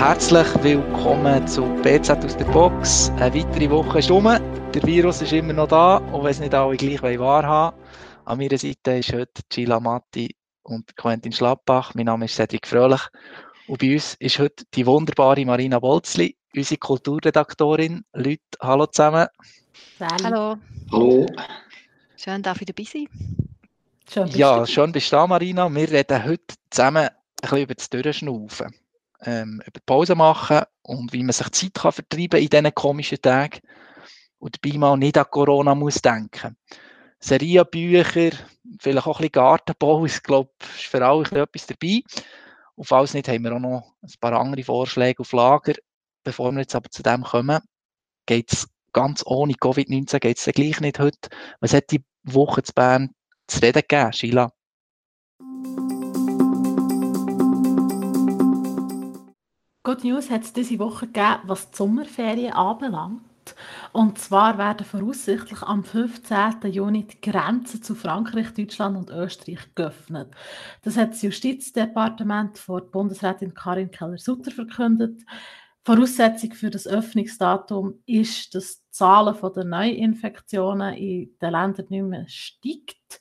Herzlich 0.00 0.48
willkommen 0.62 1.46
zu 1.46 1.60
BZ 1.82 2.24
aus 2.24 2.34
der 2.34 2.46
Box. 2.46 3.10
Eine 3.16 3.34
weitere 3.34 3.68
Woche 3.68 3.98
ist 3.98 4.10
um. 4.10 4.24
Der 4.24 4.82
Virus 4.82 5.20
ist 5.20 5.34
immer 5.34 5.52
noch 5.52 5.68
da, 5.68 5.98
auch 5.98 6.24
wenn 6.24 6.30
es 6.30 6.40
nicht 6.40 6.54
alle 6.54 6.74
gleich 6.78 7.02
wahrhaben 7.02 7.76
An 8.24 8.38
meiner 8.38 8.56
Seite 8.56 8.92
ist 8.92 9.12
heute 9.12 9.42
Gila 9.50 9.78
Matti 9.78 10.34
und 10.62 10.96
Quentin 10.96 11.32
Schlappach. 11.32 11.94
Mein 11.94 12.06
Name 12.06 12.24
ist 12.24 12.34
Cedric 12.34 12.66
Fröhlich. 12.66 13.02
Und 13.68 13.78
bei 13.78 13.92
uns 13.92 14.14
ist 14.14 14.38
heute 14.38 14.64
die 14.72 14.86
wunderbare 14.86 15.44
Marina 15.44 15.78
Bolzli, 15.78 16.34
unsere 16.56 16.78
Kulturredaktorin. 16.78 18.02
Leute, 18.14 18.40
hallo 18.62 18.86
zusammen. 18.86 19.26
Hallo. 20.00 20.56
Hallo. 20.92 21.26
Schön, 22.16 22.42
darf 22.42 22.58
ich 22.62 22.66
dabei 22.68 22.84
sein. 22.84 23.06
Schön 24.10 24.28
ja, 24.28 24.66
schön 24.66 24.92
bist 24.92 25.12
du 25.12 25.16
da, 25.16 25.26
Marina. 25.26 25.68
Wir 25.68 25.90
reden 25.90 26.24
heute 26.24 26.54
zusammen 26.70 27.06
ein 27.06 27.10
bisschen 27.42 27.58
über 27.58 27.74
das 27.74 27.90
Durchschnaufen 27.90 28.79
ähm, 29.22 29.62
über 29.66 29.80
Pause 29.84 30.14
machen 30.14 30.62
und 30.82 31.12
wie 31.12 31.22
man 31.22 31.32
sich 31.32 31.50
Zeit 31.50 31.74
kann 31.74 31.92
vertreiben 31.92 32.40
in 32.40 32.48
diesen 32.48 32.74
komischen 32.74 33.20
Tagen 33.20 33.60
und 34.38 34.56
dabei 34.60 34.78
mal 34.78 34.96
nicht 34.96 35.18
an 35.18 35.26
Corona 35.30 35.74
muss 35.74 36.00
denken. 36.02 36.56
Serienbücher, 37.20 38.30
vielleicht 38.80 39.06
auch 39.06 39.18
ein 39.18 39.28
bisschen 39.28 39.32
Gartenbau, 39.32 40.06
ich 40.06 40.22
glaube, 40.22 40.50
ist 40.74 40.86
für 40.86 41.04
alle 41.04 41.24
etwas 41.24 41.66
dabei. 41.66 42.00
Und 42.74 42.86
falls 42.86 43.12
nicht, 43.12 43.28
haben 43.28 43.44
wir 43.44 43.54
auch 43.54 43.60
noch 43.60 43.94
ein 44.02 44.14
paar 44.20 44.32
andere 44.32 44.64
Vorschläge 44.64 45.20
auf 45.20 45.32
Lager. 45.32 45.74
Bevor 46.24 46.50
wir 46.52 46.60
jetzt 46.60 46.74
aber 46.74 46.90
zu 46.90 47.02
dem 47.02 47.22
kommen, 47.22 47.60
geht 48.24 48.52
es 48.52 48.68
ganz 48.92 49.22
ohne 49.26 49.52
Covid-19, 49.52 50.18
geht 50.18 50.38
es 50.38 50.44
gleich 50.46 50.80
nicht 50.80 50.98
heute. 50.98 51.28
Was 51.60 51.74
hat 51.74 51.90
die 51.90 52.02
Woche 52.22 52.62
zu 52.62 52.72
Bern 52.72 53.10
zu 53.46 53.60
reden 53.60 53.82
gegeben, 53.86 54.12
Sheila? 54.12 54.52
Good 59.90 60.04
News 60.04 60.30
hat 60.30 60.44
es 60.44 60.52
diese 60.52 60.78
Woche 60.78 61.08
gegeben, 61.08 61.40
was 61.46 61.68
die 61.68 61.78
Sommerferien 61.78 62.52
anbelangt. 62.52 63.56
Und 63.92 64.20
zwar 64.20 64.56
werden 64.56 64.86
voraussichtlich 64.86 65.62
am 65.62 65.82
15. 65.82 66.70
Juni 66.70 67.08
die 67.08 67.20
Grenzen 67.20 67.82
zu 67.82 67.96
Frankreich, 67.96 68.54
Deutschland 68.54 68.96
und 68.96 69.10
Österreich 69.10 69.58
geöffnet. 69.74 70.32
Das 70.82 70.96
hat 70.96 71.10
das 71.10 71.22
Justizdepartement 71.22 72.56
vor 72.56 72.82
Bundesrätin 72.82 73.52
Karin 73.52 73.90
Keller-Sutter 73.90 74.52
verkündet. 74.52 75.22
Voraussetzung 75.82 76.52
für 76.52 76.70
das 76.70 76.86
Öffnungsdatum 76.86 78.00
ist, 78.06 78.54
dass 78.54 78.84
die 78.84 78.90
Zahlen 78.92 79.36
der 79.56 79.64
Neuinfektionen 79.64 80.94
in 80.94 81.36
den 81.42 81.50
Ländern 81.50 81.86
nicht 81.88 82.04
mehr 82.04 82.28
steigt. 82.28 83.20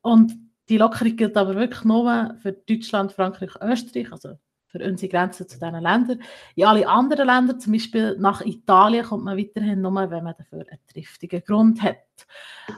Und 0.00 0.32
die 0.68 0.78
Lockerung 0.78 1.14
gilt 1.14 1.36
aber 1.36 1.54
wirklich 1.54 1.84
nur 1.84 2.34
für 2.42 2.50
Deutschland, 2.54 3.12
Frankreich, 3.12 3.54
Österreich, 3.62 4.10
also 4.10 4.38
für 4.72 4.82
unsere 4.82 5.10
Grenzen 5.10 5.46
zu 5.46 5.58
diesen 5.58 5.82
Ländern. 5.82 6.22
In 6.56 6.64
alle 6.64 6.88
anderen 6.88 7.26
Länder, 7.26 7.58
zum 7.58 7.74
Beispiel 7.74 8.16
nach 8.18 8.40
Italien, 8.40 9.04
kommt 9.04 9.24
man 9.24 9.36
weiterhin 9.36 9.82
nur, 9.82 10.10
wenn 10.10 10.24
man 10.24 10.34
dafür 10.36 10.64
einen 10.68 10.80
triftigen 10.90 11.42
Grund 11.44 11.82
hat. 11.82 11.98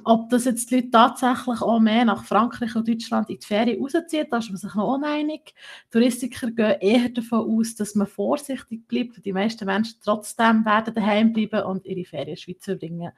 Ob 0.05 0.29
das 0.31 0.45
jetzt 0.45 0.71
die 0.71 0.77
Leute 0.77 0.91
tatsächlich 0.91 1.63
auch 1.63 1.79
mehr 1.79 2.05
nach 2.05 2.25
Frankreich 2.25 2.75
und 2.75 2.89
Deutschland 2.89 3.31
in 3.31 3.39
die 3.39 3.47
Ferien 3.47 3.81
rauszieht, 3.81 4.29
da 4.31 4.39
ist 4.39 4.51
man 4.51 4.57
sich 4.57 4.75
noch 4.75 4.95
uneinig. 4.95 5.55
Touristiker 5.91 6.51
gehen 6.51 6.81
eher 6.81 7.09
davon 7.11 7.59
aus, 7.59 7.77
dass 7.77 7.95
man 7.95 8.07
vorsichtig 8.07 8.89
bleibt. 8.89 9.25
Die 9.25 9.33
meisten 9.33 9.67
Menschen 9.67 10.01
trotzdem 10.03 10.65
werden 10.65 10.95
daheim 10.95 11.33
bleiben 11.33 11.63
und 11.63 11.87
ihre 11.87 12.05
Ferien 12.05 12.29
in 12.29 12.35
der 12.35 12.41
Schweiz 12.41 12.65
verbringen. 12.65 13.13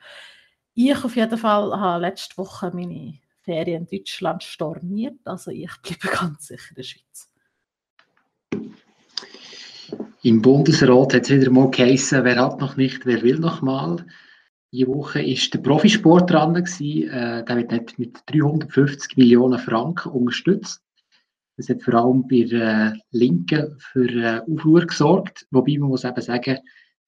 Ich 0.75 1.03
auf 1.03 1.17
jeden 1.17 1.39
Fall 1.39 1.79
habe 1.79 2.03
letzte 2.03 2.37
Woche 2.37 2.71
meine 2.75 3.15
Ferien 3.41 3.87
in 3.87 3.99
Deutschland 3.99 4.43
storniert, 4.43 5.21
also 5.25 5.51
ich 5.51 5.71
bleibe 5.81 6.09
ganz 6.21 6.49
sicher 6.49 6.71
in 6.71 6.77
der 6.77 6.83
Schweiz. 6.83 7.31
Im 10.23 10.43
Bundesrat 10.43 11.15
hat 11.15 11.23
es 11.23 11.31
wieder 11.31 11.51
mal 11.51 11.71
geheißen, 11.71 12.25
wer 12.25 12.37
hat 12.37 12.61
noch 12.61 12.77
nicht, 12.77 13.07
wer 13.07 13.23
will 13.23 13.39
noch 13.39 13.63
mal. 13.63 14.05
Diese 14.73 14.89
Woche 14.89 15.23
ist 15.23 15.55
der 15.55 15.61
Profisport 15.61 16.31
dran 16.31 16.55
gewesen. 16.55 17.09
Äh, 17.09 17.45
der 17.45 17.57
wird 17.57 17.99
mit 17.99 18.19
350 18.27 19.17
Millionen 19.17 19.59
Franken 19.59 20.11
unterstützt. 20.11 20.83
Das 21.57 21.69
hat 21.69 21.83
vor 21.83 21.95
allem 21.95 22.27
bei 22.27 22.39
äh, 22.39 22.93
Linken 23.13 23.77
für 23.79 24.09
äh, 24.09 24.41
Aufruhr 24.53 24.85
gesorgt. 24.85 25.47
Wobei 25.51 25.79
man 25.79 25.91
muss 25.91 26.05
eben 26.05 26.21
sagen, 26.21 26.59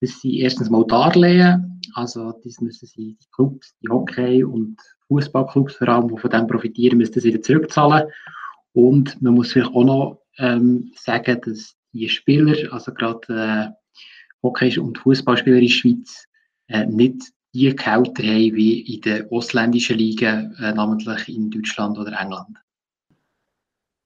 dass 0.00 0.20
sie 0.20 0.38
erstens 0.38 0.70
mal 0.70 0.86
Darlehen, 0.86 1.80
also 1.94 2.32
das 2.44 2.60
müssen 2.60 2.86
sie 2.86 3.16
die 3.20 3.26
Clubs, 3.34 3.74
die 3.82 3.88
Hockey- 3.88 4.44
und 4.44 4.76
Fußballclubs 5.08 5.74
vor 5.74 5.88
allem, 5.88 6.08
die 6.08 6.20
von 6.20 6.30
dem 6.30 6.46
profitieren, 6.46 6.98
müssen 6.98 7.14
das 7.14 7.24
wieder 7.24 7.42
zurückzahlen. 7.42 8.08
Und 8.72 9.20
man 9.20 9.34
muss 9.34 9.52
vielleicht 9.52 9.74
auch 9.74 9.84
noch 9.84 10.22
ähm, 10.38 10.92
sagen, 10.96 11.40
dass 11.44 11.76
die 11.92 12.08
Spieler, 12.08 12.72
also 12.72 12.92
gerade 12.92 13.28
äh, 13.28 13.68
Hockey- 14.42 14.78
und 14.78 14.98
Fußballspieler 14.98 15.56
in 15.56 15.62
der 15.62 15.68
Schweiz, 15.68 16.26
äh, 16.68 16.86
nicht 16.86 17.32
die 17.54 17.74
Gehälter 17.74 18.22
haben 18.22 18.54
wie 18.54 18.80
in 18.80 19.00
den 19.00 19.30
ausländischen 19.30 19.98
Ligen, 19.98 20.54
äh, 20.60 20.72
namentlich 20.72 21.28
in 21.28 21.50
Deutschland 21.50 21.98
oder 21.98 22.18
England. 22.20 22.56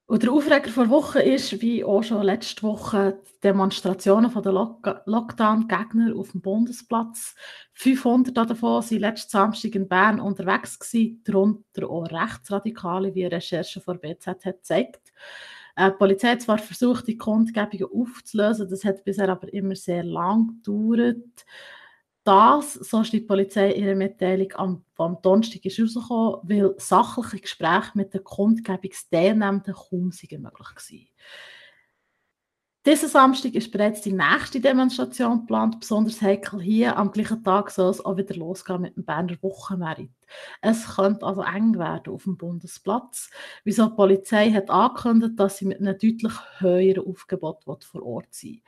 Und 0.06 0.22
der 0.22 0.32
Aufreger 0.32 0.68
vor 0.68 0.90
Woche 0.90 1.22
ist, 1.22 1.62
wie 1.62 1.84
auch 1.84 2.02
schon 2.02 2.22
letzte 2.22 2.62
Woche, 2.64 3.18
die 3.24 3.40
Demonstrationen 3.44 4.30
der 4.30 4.52
Lock 4.52 5.02
Lockdown-Gegner 5.06 6.14
auf 6.14 6.32
dem 6.32 6.42
Bundesplatz. 6.42 7.34
500 7.72 8.36
davon 8.36 8.82
waren 8.82 8.98
letzten 8.98 9.30
Samstag 9.30 9.74
in 9.74 9.88
Bern 9.88 10.20
unterwegs, 10.20 10.78
darunter 11.24 11.88
auch 11.88 12.10
Rechtsradikale, 12.10 13.14
wie 13.14 13.24
eine 13.24 13.36
Recherche 13.36 13.80
von 13.80 14.00
BZ 14.00 14.26
hat 14.26 14.42
gezeigt. 14.42 15.00
Äh, 15.08 15.61
die 15.78 15.90
Polizei 15.98 16.32
hat 16.32 16.42
zwar 16.42 16.58
versucht, 16.58 17.06
die 17.06 17.16
Kundgebungen 17.16 17.88
aufzulösen, 17.92 18.68
das 18.68 18.84
hat 18.84 19.04
bisher 19.04 19.28
aber 19.28 19.52
immer 19.52 19.74
sehr 19.74 20.04
lang 20.04 20.60
gedauert. 20.62 21.44
Das, 22.24 22.74
so 22.74 23.00
ist 23.00 23.12
die 23.12 23.20
Polizei 23.20 23.72
in 23.72 23.84
ihrer 23.84 23.96
Mitteilung 23.96 24.52
am, 24.54 24.84
am 24.96 25.18
Donnerstag 25.22 25.64
ist 25.64 25.80
rausgekommen, 25.80 26.40
weil 26.44 26.74
sachliche 26.78 27.40
Gespräche 27.40 27.90
mit 27.94 28.14
den 28.14 28.22
Kundgebungsteilnehmenden 28.22 29.74
kaum 29.74 30.04
möglich 30.06 30.40
waren. 30.40 31.08
Diesen 32.84 33.08
Samstag 33.08 33.54
ist 33.54 33.70
bereits 33.70 34.00
die 34.00 34.12
nächste 34.12 34.58
Demonstration 34.58 35.42
geplant, 35.42 35.78
besonders 35.78 36.20
heikel 36.20 36.60
hier. 36.60 36.96
Am 36.96 37.12
gleichen 37.12 37.44
Tag 37.44 37.70
soll 37.70 37.88
es 37.88 38.04
auch 38.04 38.16
wieder 38.16 38.34
losgehen 38.34 38.80
mit 38.80 38.96
dem 38.96 39.04
Berner 39.04 39.36
Wochenmerit. 39.40 40.10
Es 40.60 40.96
könnte 40.96 41.24
also 41.24 41.42
eng 41.42 41.78
werden 41.78 42.12
auf 42.12 42.24
dem 42.24 42.36
Bundesplatz. 42.36 43.30
Wieso 43.62 43.86
die 43.86 43.94
Polizei 43.94 44.50
hat 44.50 44.68
angekündigt, 44.68 45.34
dass 45.36 45.58
sie 45.58 45.66
mit 45.66 45.78
einem 45.78 45.96
deutlich 45.96 46.32
höheren 46.58 47.06
Aufgebot 47.06 47.84
vor 47.84 48.02
Ort 48.02 48.34
sein 48.34 48.62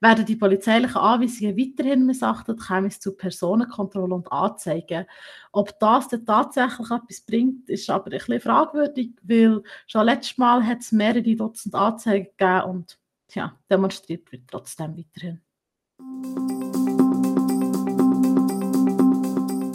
Werden 0.00 0.24
die 0.24 0.36
polizeilichen 0.36 0.96
Anweisungen 0.96 1.58
weiterhin 1.58 2.06
missachtet, 2.06 2.66
käme 2.66 2.88
es 2.88 3.00
zu 3.00 3.14
Personenkontrolle 3.18 4.14
und 4.14 4.32
Anzeigen. 4.32 5.04
Ob 5.52 5.78
das 5.78 6.08
denn 6.08 6.24
tatsächlich 6.24 6.90
etwas 6.90 7.20
bringt, 7.20 7.68
ist 7.68 7.90
aber 7.90 8.06
ein 8.06 8.12
bisschen 8.12 8.40
fragwürdig, 8.40 9.10
weil 9.24 9.62
schon 9.86 10.06
letztes 10.06 10.38
Mal 10.38 10.66
hat 10.66 10.78
es 10.80 10.90
mehrere 10.90 11.36
Dutzend 11.36 11.74
Anzeigen 11.74 12.28
gegeben 12.38 12.62
und 12.62 12.98
ja, 13.34 13.58
demonstriert 13.70 14.30
wird 14.32 14.48
trotzdem 14.48 14.96
weiterhin. 14.96 15.40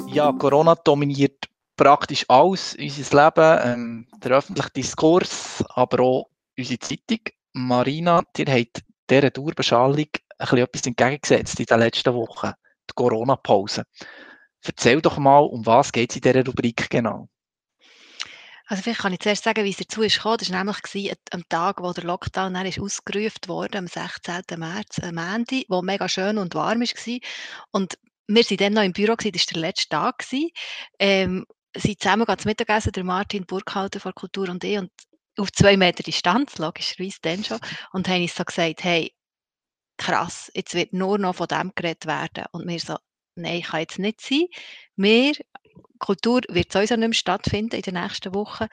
Ja, 0.08 0.32
Corona 0.32 0.76
dominiert 0.76 1.50
praktisch 1.76 2.26
alles, 2.30 2.76
unser 2.76 3.26
Leben, 3.26 3.60
ähm, 3.64 4.08
der 4.24 4.38
öffentliche 4.38 4.70
Diskurs, 4.70 5.64
aber 5.70 6.04
auch 6.04 6.30
unsere 6.58 6.80
Zeitung. 6.80 7.20
Marina, 7.54 8.24
ihr 8.38 8.46
habt 8.46 8.84
dieser 9.10 9.30
Dauerbeschallung 9.32 10.08
etwas 10.38 10.86
entgegengesetzt 10.86 11.60
in 11.60 11.66
den 11.66 11.80
letzten 11.80 12.14
Wochen, 12.14 12.52
die 12.90 12.94
Corona-Pause. 12.96 13.84
Erzähl 14.66 15.02
doch 15.02 15.18
mal, 15.18 15.40
um 15.40 15.66
was 15.66 15.92
geht 15.92 16.12
es 16.12 16.16
in 16.18 16.22
dieser 16.22 16.46
Rubrik 16.46 16.90
genau? 16.90 17.28
Also 18.74 18.82
vielleicht 18.82 19.02
kann 19.02 19.14
ich 19.14 19.20
zuerst 19.20 19.44
sagen, 19.44 19.66
wie 19.66 19.70
es 19.70 19.78
dazu 19.78 20.02
ist 20.02 20.16
gekommen. 20.16 20.38
Das 20.40 20.52
war 20.52 20.64
nämlich 20.64 21.14
am 21.30 21.48
Tag, 21.48 21.80
wo 21.84 21.94
der 21.94 22.06
Lockdown 22.06 22.56
dann 22.56 22.66
ist 22.66 22.80
ausgerufen 22.80 23.38
wurde, 23.46 23.78
am 23.78 23.86
16. 23.86 24.42
März, 24.58 24.98
am 24.98 25.20
Ende, 25.20 25.64
wo 25.68 25.84
mega 25.84 26.10
schön 26.10 26.40
und 26.40 26.56
warm 26.56 26.82
war. 26.82 27.20
Und 27.70 28.00
wir 28.26 28.44
waren 28.44 28.58
dann 28.58 28.74
noch 28.74 28.82
im 28.82 28.94
Büro, 28.94 29.14
das 29.16 29.26
war 29.28 29.54
der 29.54 29.62
letzte 29.62 29.90
Tag. 29.90 30.26
Ähm, 30.98 31.46
sind 31.78 32.02
zusammen 32.02 32.26
zum 32.26 32.50
Mittagessen, 32.50 32.94
der 32.94 33.04
Martin 33.04 33.46
Burkhalter 33.46 34.00
von 34.00 34.16
Kultur 34.16 34.50
und 34.50 34.64
ich, 34.64 34.80
und 34.80 34.90
auf 35.38 35.52
zwei 35.52 35.78
Meter 35.78 36.02
Distanz, 36.02 36.58
logischerweise 36.58 37.20
dann 37.22 37.44
schon, 37.44 37.60
und 37.92 38.08
haben 38.08 38.24
uns 38.24 38.34
so 38.34 38.44
gesagt, 38.44 38.84
hey, 38.84 39.14
krass, 39.98 40.52
jetzt 40.56 40.74
wird 40.74 40.94
nur 40.94 41.20
noch 41.20 41.36
von 41.36 41.46
dem 41.46 41.74
geredet 41.76 42.08
werden. 42.08 42.46
Und 42.52 42.68
wir 42.68 42.80
so, 42.80 42.98
nein, 43.36 43.62
kann 43.62 43.82
jetzt 43.82 44.00
nicht 44.00 44.20
sein. 44.20 44.48
Wir 44.96 45.34
Kultur 46.00 46.42
wird 46.50 46.72
sowieso 46.72 46.96
nicht 46.96 47.08
mehr 47.08 47.14
stattfinden 47.14 47.76
in 47.76 47.82
den 47.82 47.94
nächsten 47.94 48.34
Wochen. 48.36 48.66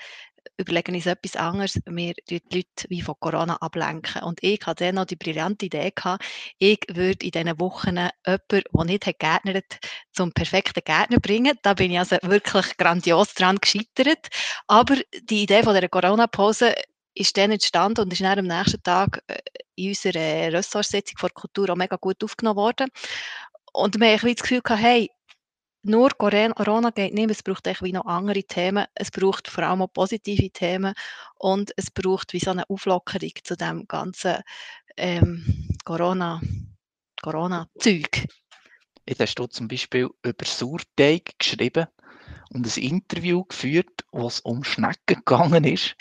Überlegen 0.56 0.94
uns 0.94 1.06
etwas 1.06 1.36
anderes. 1.36 1.78
Wir 1.86 2.14
die 2.28 2.42
Leute 2.50 2.88
wie 2.88 3.02
von 3.02 3.14
Corona 3.20 3.56
ablenken. 3.56 4.22
Und 4.22 4.42
ich 4.42 4.60
hatte 4.66 4.84
dann 4.84 4.96
noch 4.96 5.04
die 5.04 5.16
brillante 5.16 5.66
Idee 5.66 5.92
gehabt, 5.94 6.24
ich 6.58 6.80
würde 6.88 7.24
in 7.24 7.30
diesen 7.30 7.60
Wochen 7.60 7.96
jemanden, 7.96 8.40
der 8.50 8.84
nicht 8.84 9.06
hat 9.06 9.18
gärtnert, 9.18 9.78
zum 10.12 10.32
perfekten 10.32 10.82
Gärtner 10.84 11.20
bringen. 11.20 11.56
Da 11.62 11.74
bin 11.74 11.92
ich 11.92 11.98
also 11.98 12.16
wirklich 12.22 12.76
grandios 12.76 13.34
dran 13.34 13.58
gescheitert. 13.58 14.28
Aber 14.66 14.96
die 15.22 15.42
Idee 15.42 15.62
von 15.62 15.74
der 15.74 15.88
Corona-Pause 15.88 16.74
ist 17.14 17.36
dann 17.36 17.52
entstanden 17.52 18.02
und 18.02 18.12
ist 18.12 18.22
dann 18.22 18.38
am 18.38 18.46
nächsten 18.46 18.82
Tag 18.82 19.22
äh, 19.26 19.38
in 19.76 19.90
unserer 19.90 20.52
Ressortsitzung 20.52 21.18
vor 21.18 21.30
Kultur 21.30 21.70
auch 21.70 21.76
mega 21.76 21.96
gut 21.96 22.22
aufgenommen 22.24 22.56
worden. 22.56 22.88
Und 23.72 24.00
wir 24.00 24.18
haben 24.18 24.34
das 24.34 24.42
Gefühl 24.42 24.62
gehabt, 24.62 24.82
hey, 24.82 25.10
nur 25.82 26.10
Corona 26.10 26.90
geht 26.90 27.14
nicht, 27.14 27.30
es 27.30 27.42
braucht 27.42 27.66
wie 27.82 27.92
noch 27.92 28.06
andere 28.06 28.42
Themen. 28.42 28.86
Es 28.94 29.10
braucht 29.10 29.48
vor 29.48 29.64
allem 29.64 29.82
auch 29.82 29.92
positive 29.92 30.50
Themen 30.50 30.94
und 31.38 31.72
es 31.76 31.90
braucht 31.90 32.32
wie 32.32 32.40
so 32.40 32.50
eine 32.50 32.68
Auflockerung 32.68 33.32
zu 33.42 33.56
dem 33.56 33.86
ganzen 33.88 34.36
ähm, 34.96 35.68
Corona, 35.84 36.40
Corona-Zeug. 37.22 38.26
Jetzt 39.08 39.20
hast 39.20 39.34
du 39.36 39.46
zum 39.46 39.68
Beispiel 39.68 40.08
über 40.22 40.44
Sauerteig 40.44 41.38
geschrieben 41.38 41.86
und 42.50 42.66
ein 42.66 42.82
Interview 42.82 43.44
geführt, 43.44 44.04
wo 44.12 44.26
es 44.26 44.40
um 44.40 44.62
Schnecken 44.64 45.16
gegangen 45.24 45.64
ist. 45.64 45.96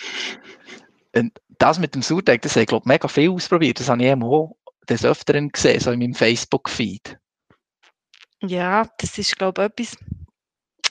Und 1.15 1.39
das 1.57 1.79
mit 1.79 1.95
dem 1.95 2.01
Sauerteig, 2.01 2.41
das 2.41 2.53
habe 2.53 2.63
ich, 2.63 2.67
glaube 2.67 2.87
mega 2.87 3.07
viel 3.07 3.29
ausprobiert. 3.29 3.79
Das 3.79 3.89
habe 3.89 4.03
ich 4.03 4.13
auch 4.13 4.55
des 4.89 5.05
Öfteren 5.05 5.49
gesehen, 5.49 5.79
so 5.79 5.91
in 5.91 5.99
meinem 5.99 6.15
Facebook-Feed. 6.15 7.18
Ja, 8.41 8.85
das 8.97 9.17
ist, 9.17 9.37
glaube 9.37 9.61
ich, 9.77 9.87
etwas. 9.87 9.97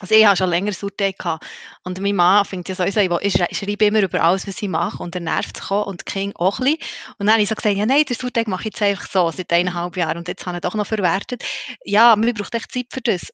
Also 0.01 0.15
ich 0.15 0.27
habe 0.27 0.37
schon 0.37 0.51
länger 0.51 0.73
Sauerteig 0.73 1.19
gehabt. 1.19 1.47
Und 1.85 2.01
mein 2.01 2.15
Mann 2.17 2.45
findet 2.45 2.69
ja 2.69 2.75
sowieso, 2.77 3.21
ich, 3.21 3.41
ich 3.41 3.59
schreibe 3.59 3.87
immer 3.87 4.03
über 4.03 4.23
alles, 4.23 4.47
was 4.47 4.63
ich 4.63 4.69
mache. 4.69 5.03
Und 5.03 5.15
er 5.17 5.21
nervt 5.23 5.57
sich 5.57 5.71
auch 5.71 5.87
und 5.87 6.03
die 6.03 6.13
Kinder 6.13 6.41
auch 6.41 6.61
ein 6.61 6.65
bisschen. 6.67 6.79
Und 7.19 7.27
dann 7.27 7.33
habe 7.35 7.43
ich 7.43 7.49
so 7.49 7.57
gesagt, 7.57 7.77
ja 7.77 7.87
nein, 7.87 8.05
der 8.09 8.17
Sauerteig 8.17 8.49
mache 8.49 8.63
ich 8.63 8.67
jetzt 8.67 8.83
einfach 8.83 9.11
so, 9.11 9.31
seit 9.33 9.53
eineinhalb 9.53 9.97
Jahren. 9.97 10.19
Und 10.19 10.29
jetzt 10.29 10.47
habe 10.47 10.59
ich 10.59 10.63
doch 10.63 10.75
noch 10.75 10.87
verwertet. 10.87 11.45
Ja, 11.85 12.15
man 12.17 12.33
braucht 12.35 12.55
echt 12.55 12.73
Zeit 12.73 12.87
für 12.93 13.01
das. 13.01 13.33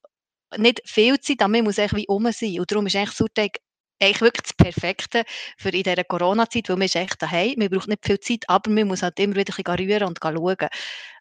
Nicht 0.57 0.83
viel 0.87 1.21
Zeit, 1.21 1.43
aber 1.43 1.51
man 1.51 1.65
muss 1.65 1.79
echt 1.79 1.97
wie 1.97 2.07
um 2.09 2.31
sein. 2.33 2.61
Und 2.61 2.71
darum 2.71 2.87
ist 2.87 2.97
eigentlich 2.97 3.13
Sauerteig 3.13 3.59
eigentlich 4.01 4.21
wirklich 4.21 4.43
das 4.43 4.53
Perfekte 4.55 5.25
für 5.57 5.71
in 5.71 5.83
dieser 5.83 6.05
Corona-Zeit, 6.05 6.69
weil 6.69 6.77
man 6.77 6.87
ist 6.87 6.97
echt 6.97 7.21
daheim, 7.23 7.55
man 7.57 7.69
braucht 7.69 7.89
nicht 7.89 8.05
viel 8.05 8.21
Zeit, 8.21 8.45
aber 8.49 8.71
man 8.71 8.89
muss 8.89 9.03
halt 9.03 9.19
immer 9.19 9.37
wieder 9.37 9.55
ein 9.57 9.63
bisschen 9.65 9.89
rühren 9.91 10.09
und 10.09 10.19
schauen. 10.23 10.69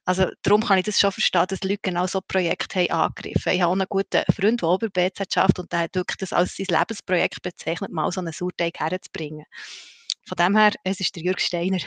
Also 0.06 0.28
darum 0.42 0.62
kann 0.62 0.78
ich 0.78 0.86
das 0.86 1.00
schon 1.00 1.14
verstehen, 1.14 1.46
dass 1.48 1.64
Leute 1.64 1.80
genau 1.82 2.08
so 2.08 2.20
Projekte 2.20 2.80
haben 2.80 2.92
angegriffen. 2.92 3.54
Ich 3.54 3.62
habe 3.62 3.70
auch 3.70 3.74
einen 3.74 3.88
guten 3.88 4.24
Freund, 4.34 4.62
der 4.62 4.70
ober 4.70 4.90
BZ 4.90 5.34
schafft 5.34 5.60
und 5.60 5.72
der 5.72 5.80
hat 5.80 5.96
wirklich 5.96 6.18
das 6.18 6.34
als 6.34 6.58
sein 6.58 6.66
Lebensprojekt 6.70 7.42
bezeichnet, 7.42 7.92
mal 7.92 8.12
so 8.12 8.20
einen 8.20 8.34
Sauerteig 8.34 8.80
herzubringen. 8.80 9.46
Von 10.26 10.36
dem 10.38 10.58
her, 10.58 10.72
es 10.84 11.00
ist 11.00 11.16
der 11.16 11.24
Jürg 11.24 11.40
Steiner. 11.40 11.80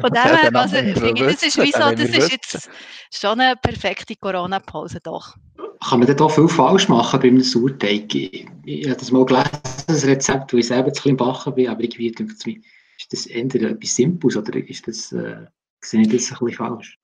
Von 0.00 0.10
dem 0.10 0.22
her, 0.22 0.54
also, 0.54 0.76
das 0.76 1.42
ist 1.42 1.58
wie 1.58 1.72
so, 1.72 1.90
das 1.92 2.10
ist 2.10 2.32
jetzt 2.32 2.70
schon 3.12 3.40
eine 3.40 3.56
perfekte 3.56 4.16
Corona-Pause, 4.16 5.00
doch. 5.02 5.36
Kann 5.80 6.00
man 6.00 6.16
da 6.16 6.28
viel 6.28 6.48
falsch 6.48 6.88
machen 6.88 7.20
beim 7.20 7.40
Sauerteig? 7.40 8.14
Ich 8.14 8.88
habe 8.88 8.96
das 8.96 9.12
mal 9.12 9.24
gelesen, 9.24 9.50
das 9.86 10.06
Rezept, 10.06 10.52
wo 10.52 10.56
ich 10.56 10.66
selber 10.66 10.92
zu 10.92 11.02
klein 11.02 11.16
backen 11.16 11.54
bin, 11.54 11.68
aber 11.68 11.82
irgendwie 11.82 12.10
denke 12.10 12.34
ich 12.46 12.60
ist 12.98 13.12
das 13.12 13.26
entweder 13.26 13.70
etwas 13.70 13.94
Simples 13.94 14.36
oder 14.36 14.56
ist 14.56 14.86
das, 14.88 15.12
äh, 15.12 15.46
sehe 15.80 16.02
ich 16.02 16.08
das 16.08 16.32
ein 16.32 16.38
bisschen 16.38 16.52
falsch? 16.52 16.98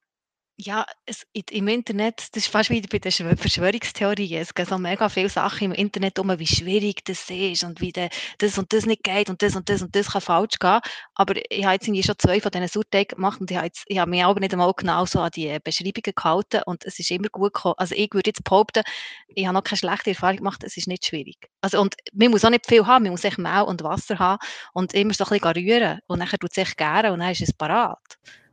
Ja, 0.58 0.84
es, 1.06 1.26
im 1.32 1.66
Internet, 1.66 2.28
das 2.36 2.44
ist 2.44 2.52
fast 2.52 2.70
wie 2.70 2.80
bei 2.82 2.98
den 2.98 3.10
Verschwörungstheorien. 3.10 4.40
Es 4.42 4.54
gibt 4.54 4.68
so 4.68 4.78
mega 4.78 5.08
viele 5.08 5.28
Sachen 5.30 5.64
im 5.64 5.72
Internet 5.72 6.18
um, 6.18 6.38
wie 6.38 6.46
schwierig 6.46 7.04
das 7.04 7.28
ist 7.30 7.64
und 7.64 7.80
wie 7.80 7.90
de, 7.90 8.10
das 8.38 8.58
und 8.58 8.72
das 8.72 8.86
nicht 8.86 9.02
geht 9.02 9.28
und 9.30 9.42
das 9.42 9.56
und 9.56 9.68
das 9.68 9.82
und 9.82 9.96
das 9.96 10.12
kann 10.12 10.20
falsch 10.20 10.58
gehen. 10.60 10.78
Aber 11.14 11.34
ich 11.50 11.64
habe 11.64 11.74
jetzt 11.82 12.06
schon 12.06 12.18
zwei 12.18 12.40
von 12.40 12.50
diesen 12.52 12.68
Sauerteigen 12.68 13.16
gemacht 13.16 13.40
und 13.40 13.50
ich 13.50 13.56
habe, 13.56 13.66
jetzt, 13.66 13.84
ich 13.86 13.98
habe 13.98 14.10
mich 14.10 14.22
aber 14.22 14.38
nicht 14.40 14.52
einmal 14.52 14.72
genau 14.76 15.04
so 15.06 15.20
an 15.20 15.30
die 15.34 15.58
Beschreibungen 15.64 16.14
gehalten 16.14 16.60
und 16.66 16.84
es 16.84 16.98
ist 16.98 17.10
immer 17.10 17.28
gut 17.28 17.54
gekommen. 17.54 17.74
Also 17.78 17.94
ich 17.96 18.10
würde 18.12 18.28
jetzt 18.30 18.44
behaupten, 18.44 18.82
ich 19.28 19.46
habe 19.46 19.54
noch 19.54 19.64
keine 19.64 19.78
schlechte 19.78 20.10
Erfahrung 20.10 20.36
gemacht, 20.36 20.62
es 20.64 20.76
ist 20.76 20.86
nicht 20.86 21.06
schwierig. 21.06 21.38
Also 21.62 21.80
und 21.80 21.96
man 22.12 22.30
muss 22.30 22.44
auch 22.44 22.50
nicht 22.50 22.66
viel 22.66 22.86
haben, 22.86 23.04
man 23.04 23.12
muss 23.12 23.24
echt 23.24 23.38
Mehl 23.38 23.62
und 23.62 23.82
Wasser 23.82 24.18
haben 24.18 24.38
und 24.74 24.92
immer 24.94 25.14
so 25.14 25.24
ein 25.24 25.40
bisschen 25.40 25.56
rühren 25.56 26.00
und 26.06 26.20
dann 26.20 26.28
tut 26.28 26.50
es 26.52 26.58
echt 26.58 26.76
gerne 26.76 27.12
und 27.12 27.20
dann 27.20 27.30
ist 27.32 27.40
es 27.40 27.52
parat. 27.52 27.98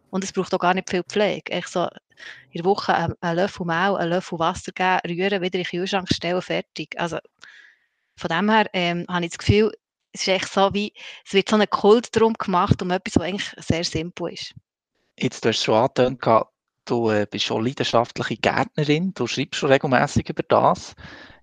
Und 0.09 0.23
es 0.23 0.33
braucht 0.33 0.53
auch 0.53 0.59
gar 0.59 0.73
nicht 0.73 0.89
viel 0.89 1.03
Pflege. 1.03 1.57
Ich 1.57 1.67
so 1.67 1.87
in 2.51 2.61
der 2.61 2.65
Woche 2.65 2.93
einen, 2.93 3.13
einen 3.21 3.37
Löffel 3.37 3.65
Mehl, 3.65 3.95
einen 3.95 4.09
Löffel 4.09 4.39
Wasser 4.39 4.71
geben, 4.71 4.99
rühren, 5.05 5.41
wieder 5.41 5.59
in 5.59 5.63
den 5.63 5.65
Kühlschrank 5.65 6.07
stellen, 6.11 6.41
fertig. 6.41 6.99
Also 6.99 7.17
von 8.15 8.29
dem 8.29 8.49
her 8.49 8.67
ähm, 8.73 9.05
habe 9.09 9.25
ich 9.25 9.31
das 9.31 9.37
Gefühl, 9.37 9.71
es 10.11 10.21
ist 10.21 10.27
echt 10.27 10.51
so 10.51 10.73
wie, 10.73 10.93
es 11.25 11.33
wird 11.33 11.49
so 11.49 11.55
ein 11.55 11.69
Kult 11.69 12.15
drum 12.15 12.33
gemacht, 12.33 12.81
um 12.81 12.91
etwas, 12.91 13.15
was 13.15 13.23
eigentlich 13.23 13.53
sehr 13.57 13.83
simpel 13.83 14.33
ist. 14.33 14.53
Jetzt, 15.17 15.45
du 15.45 15.49
hast 15.49 15.63
schon 15.63 15.75
angetönt, 15.75 16.21
du 16.85 17.09
äh, 17.09 17.27
bist 17.29 17.45
schon 17.45 17.63
leidenschaftliche 17.63 18.37
Gärtnerin, 18.37 19.13
du 19.13 19.27
schreibst 19.27 19.59
schon 19.59 19.71
regelmäßig 19.71 20.29
über 20.29 20.43
das. 20.43 20.95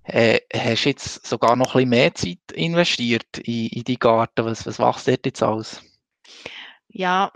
Äh, 0.04 0.40
hast 0.54 0.84
jetzt 0.84 1.26
sogar 1.26 1.56
noch 1.56 1.74
ein 1.74 1.88
bisschen 1.88 1.88
mehr 1.90 2.14
Zeit 2.14 2.52
investiert 2.52 3.38
in, 3.38 3.68
in 3.68 3.84
die 3.84 3.98
Garten. 3.98 4.44
Was, 4.44 4.66
was 4.66 4.78
machst 4.78 5.06
du 5.06 5.12
jetzt 5.12 5.42
alles? 5.42 5.82
Ja, 6.88 7.32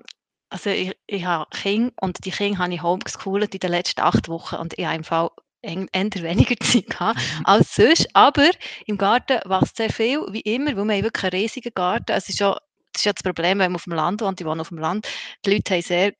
also 0.50 0.70
ich, 0.70 0.93
ich 1.06 1.25
habe 1.25 1.47
Kinder 1.50 1.93
und 2.00 2.25
die 2.25 2.31
Kinder 2.31 2.58
habe 2.58 2.75
ich 2.75 2.82
homeschoolt 2.82 3.55
in 3.55 3.61
den 3.61 3.70
letzten 3.70 4.00
acht 4.00 4.29
Wochen 4.29 4.56
und 4.56 4.79
ich 4.79 4.85
habe 4.85 4.97
im 4.97 5.05
Fall 5.05 5.31
eher 5.62 5.87
weniger 5.93 6.56
Zeit 6.56 6.88
gehabt 6.88 7.19
mhm. 7.19 7.47
als 7.47 7.75
sonst. 7.75 8.08
Aber 8.14 8.50
im 8.87 8.99
Garten 8.99 9.41
wächst 9.44 9.76
sehr 9.76 9.91
viel, 9.91 10.20
wie 10.31 10.41
immer, 10.41 10.76
weil 10.76 10.85
wir 10.85 10.94
haben 10.94 11.05
wirklich 11.05 11.32
einen 11.32 11.43
riesigen 11.43 11.73
Garten. 11.75 12.12
Es 12.12 12.29
ist 12.29 12.41
ja 12.41 12.56
das 12.93 13.02
ist 13.02 13.06
ja 13.06 13.12
das 13.12 13.23
Problem, 13.23 13.61
wenn 13.61 13.70
man 13.70 13.76
auf 13.76 13.85
dem 13.85 13.93
Land 13.93 14.20
wohnt, 14.20 14.41
ich 14.41 14.47
wohne 14.47 14.62
auf 14.62 14.70
dem 14.70 14.79
Land, 14.79 15.06
die 15.44 15.52
Leute 15.52 15.75
haben 15.75 15.82
sehr 15.82 16.12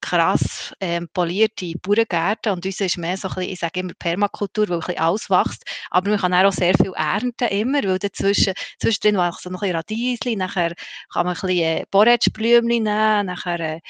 krass 0.00 0.74
ähm, 0.80 1.08
polierte 1.12 1.72
Bauerngärten 1.82 2.52
und 2.52 2.64
uns 2.64 2.80
ist 2.80 2.98
mehr 2.98 3.16
so 3.16 3.28
ein 3.28 3.34
bisschen, 3.34 3.52
ich 3.52 3.58
sage 3.60 3.80
immer 3.80 3.92
Permakultur, 3.98 4.68
weil 4.68 4.76
ein 4.76 4.80
bisschen 4.80 4.98
alles 4.98 5.30
wächst, 5.30 5.64
aber 5.90 6.10
man 6.10 6.18
kann 6.18 6.34
auch 6.34 6.52
sehr 6.52 6.74
viel 6.74 6.92
ernten 6.94 7.48
immer, 7.48 7.82
weil 7.82 7.98
dazwischen, 7.98 8.54
zwischendrin 8.78 9.16
wachsen 9.16 9.52
noch 9.52 9.62
ein 9.62 9.72
bisschen 9.72 9.76
Radiesli, 9.76 10.36
nachher 10.36 10.74
kann 11.12 11.26
man 11.26 11.36
ein 11.36 11.40
bisschen 11.40 11.58
äh, 11.58 11.84
Borretschblümchen 11.90 12.82
nehmen, 12.84 13.26
nachher 13.26 13.60
äh, 13.60 13.80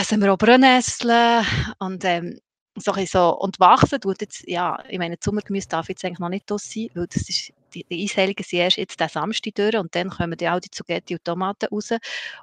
essen 0.00 0.20
wir 0.20 0.32
auch 0.32 0.38
Brennnessel 0.38 1.42
und 1.78 2.04
ähm, 2.04 2.38
so, 2.76 2.92
so, 3.06 3.38
und 3.38 3.60
wachsen 3.60 4.00
tut 4.00 4.20
jetzt, 4.20 4.46
ja, 4.48 4.82
ich 4.88 4.98
meine, 4.98 5.16
Sommergemüse 5.22 5.68
darf 5.68 5.88
jetzt 5.88 6.04
eigentlich 6.04 6.18
noch 6.18 6.28
nicht 6.28 6.50
das 6.50 6.70
sein, 6.70 6.88
weil 6.94 7.06
das 7.06 7.28
ist 7.28 7.52
die, 7.74 7.84
die 7.88 8.06
sind 8.06 8.52
erst 8.52 8.76
jetzt 8.76 9.00
den 9.00 9.08
Samstag 9.08 9.54
durch 9.54 9.76
und 9.76 9.94
dann 9.94 10.10
kommen 10.10 10.36
die 10.36 10.48
auch 10.48 10.60
die 10.60 10.70
Zugetti 10.70 11.14
und 11.14 11.24
Tomaten 11.24 11.66
raus. 11.66 11.90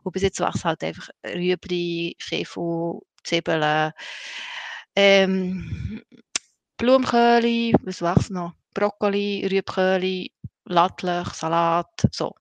Und 0.04 0.12
bis 0.12 0.24
jetzt 0.24 0.40
wachsen 0.40 0.66
halt 0.66 0.84
einfach 0.84 1.10
Rüebli, 1.26 2.16
Käfer, 2.20 3.00
Zwiebeln, 3.24 3.92
ähm, 4.96 6.02
Blumenköhli, 6.78 7.76
was 7.84 8.02
wächst 8.02 8.32
noch? 8.32 8.54
Brokkoli, 8.74 9.48
Rüebköhli, 9.50 10.32
Lattlech, 10.66 11.30
Salat, 11.30 12.08
so. 12.12 12.34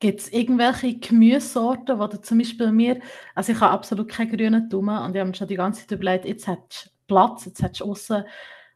Gibt 0.00 0.20
es 0.20 0.32
irgendwelche 0.32 0.98
Gemüsesorten, 0.98 1.98
wo 1.98 2.06
du 2.06 2.20
zum 2.20 2.38
Beispiel 2.38 2.72
mir, 2.72 3.00
also 3.34 3.52
ich 3.52 3.60
habe 3.60 3.72
absolut 3.72 4.08
keine 4.08 4.36
grünen 4.36 4.68
Daumen 4.68 4.98
und 4.98 5.14
ich 5.14 5.20
habe 5.20 5.30
mir 5.30 5.34
schon 5.34 5.48
die 5.48 5.56
ganze 5.56 5.82
Zeit 5.82 5.92
überlegt, 5.92 6.24
jetzt 6.24 6.46
hättest 6.46 6.86
du 6.86 6.90
Platz, 7.06 7.44
jetzt 7.46 7.62
hättest 7.62 7.80
du 7.80 7.90
außen 7.90 8.24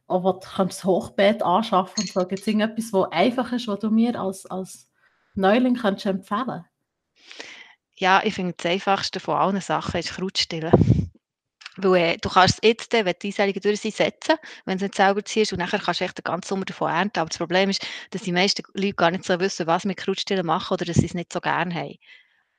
aber 0.09 0.35
du 0.35 0.41
kannst 0.41 0.79
das 0.79 0.85
Hochbeet 0.85 1.43
anschaffen 1.43 2.01
und 2.01 2.09
so. 2.09 2.27
Gibt 2.27 2.41
es 2.41 2.47
irgendetwas, 2.47 2.93
was 2.93 3.13
einfach 3.13 3.53
ist, 3.53 3.69
was 3.69 3.79
du 3.79 3.91
mir 3.91 4.19
als, 4.19 4.47
als 4.47 4.91
Neuling 5.35 5.77
kannst 5.77 6.07
empfehlen 6.07 6.65
Ja, 7.97 8.23
ich 8.25 8.35
finde 8.35 8.55
das 8.57 8.67
Einfachste 8.71 9.21
von 9.21 9.37
allen 9.37 9.61
Sachen 9.61 10.01
ist 10.01 10.15
Krautstillen. 10.15 10.73
Weil 11.77 12.15
äh, 12.15 12.17
du 12.17 12.29
kannst 12.29 12.59
es 12.61 12.69
jetzt, 12.69 12.93
wenn 12.93 13.15
die 13.23 13.29
Einseilungen 13.29 13.61
durch 13.61 13.81
sind, 13.81 13.95
setzen, 13.95 14.35
wenn 14.65 14.79
du 14.79 14.85
es 14.85 14.89
nicht 14.91 14.97
selber 14.97 15.25
ziehst 15.25 15.53
und 15.53 15.61
nachher 15.61 15.79
kannst 15.79 16.01
du 16.01 16.05
echt 16.05 16.19
den 16.19 16.25
ganzen 16.25 16.49
Sommer 16.49 16.65
davon 16.65 16.91
ernten. 16.91 17.21
Aber 17.21 17.29
das 17.29 17.39
Problem 17.39 17.71
ist, 17.71 17.87
dass 18.11 18.23
die 18.23 18.33
meisten 18.33 18.65
Leute 18.75 18.95
gar 18.95 19.13
nicht 19.13 19.25
so 19.25 19.39
wissen, 19.39 19.69
was 19.69 19.85
mit 19.85 19.99
Krautstillen 19.99 20.45
machen 20.45 20.75
oder 20.75 20.87
dass 20.87 20.97
sie 20.97 21.07
es 21.07 21.15
nicht 21.15 21.33
so 21.33 21.41
gerne 21.41 21.73
haben. 21.73 21.95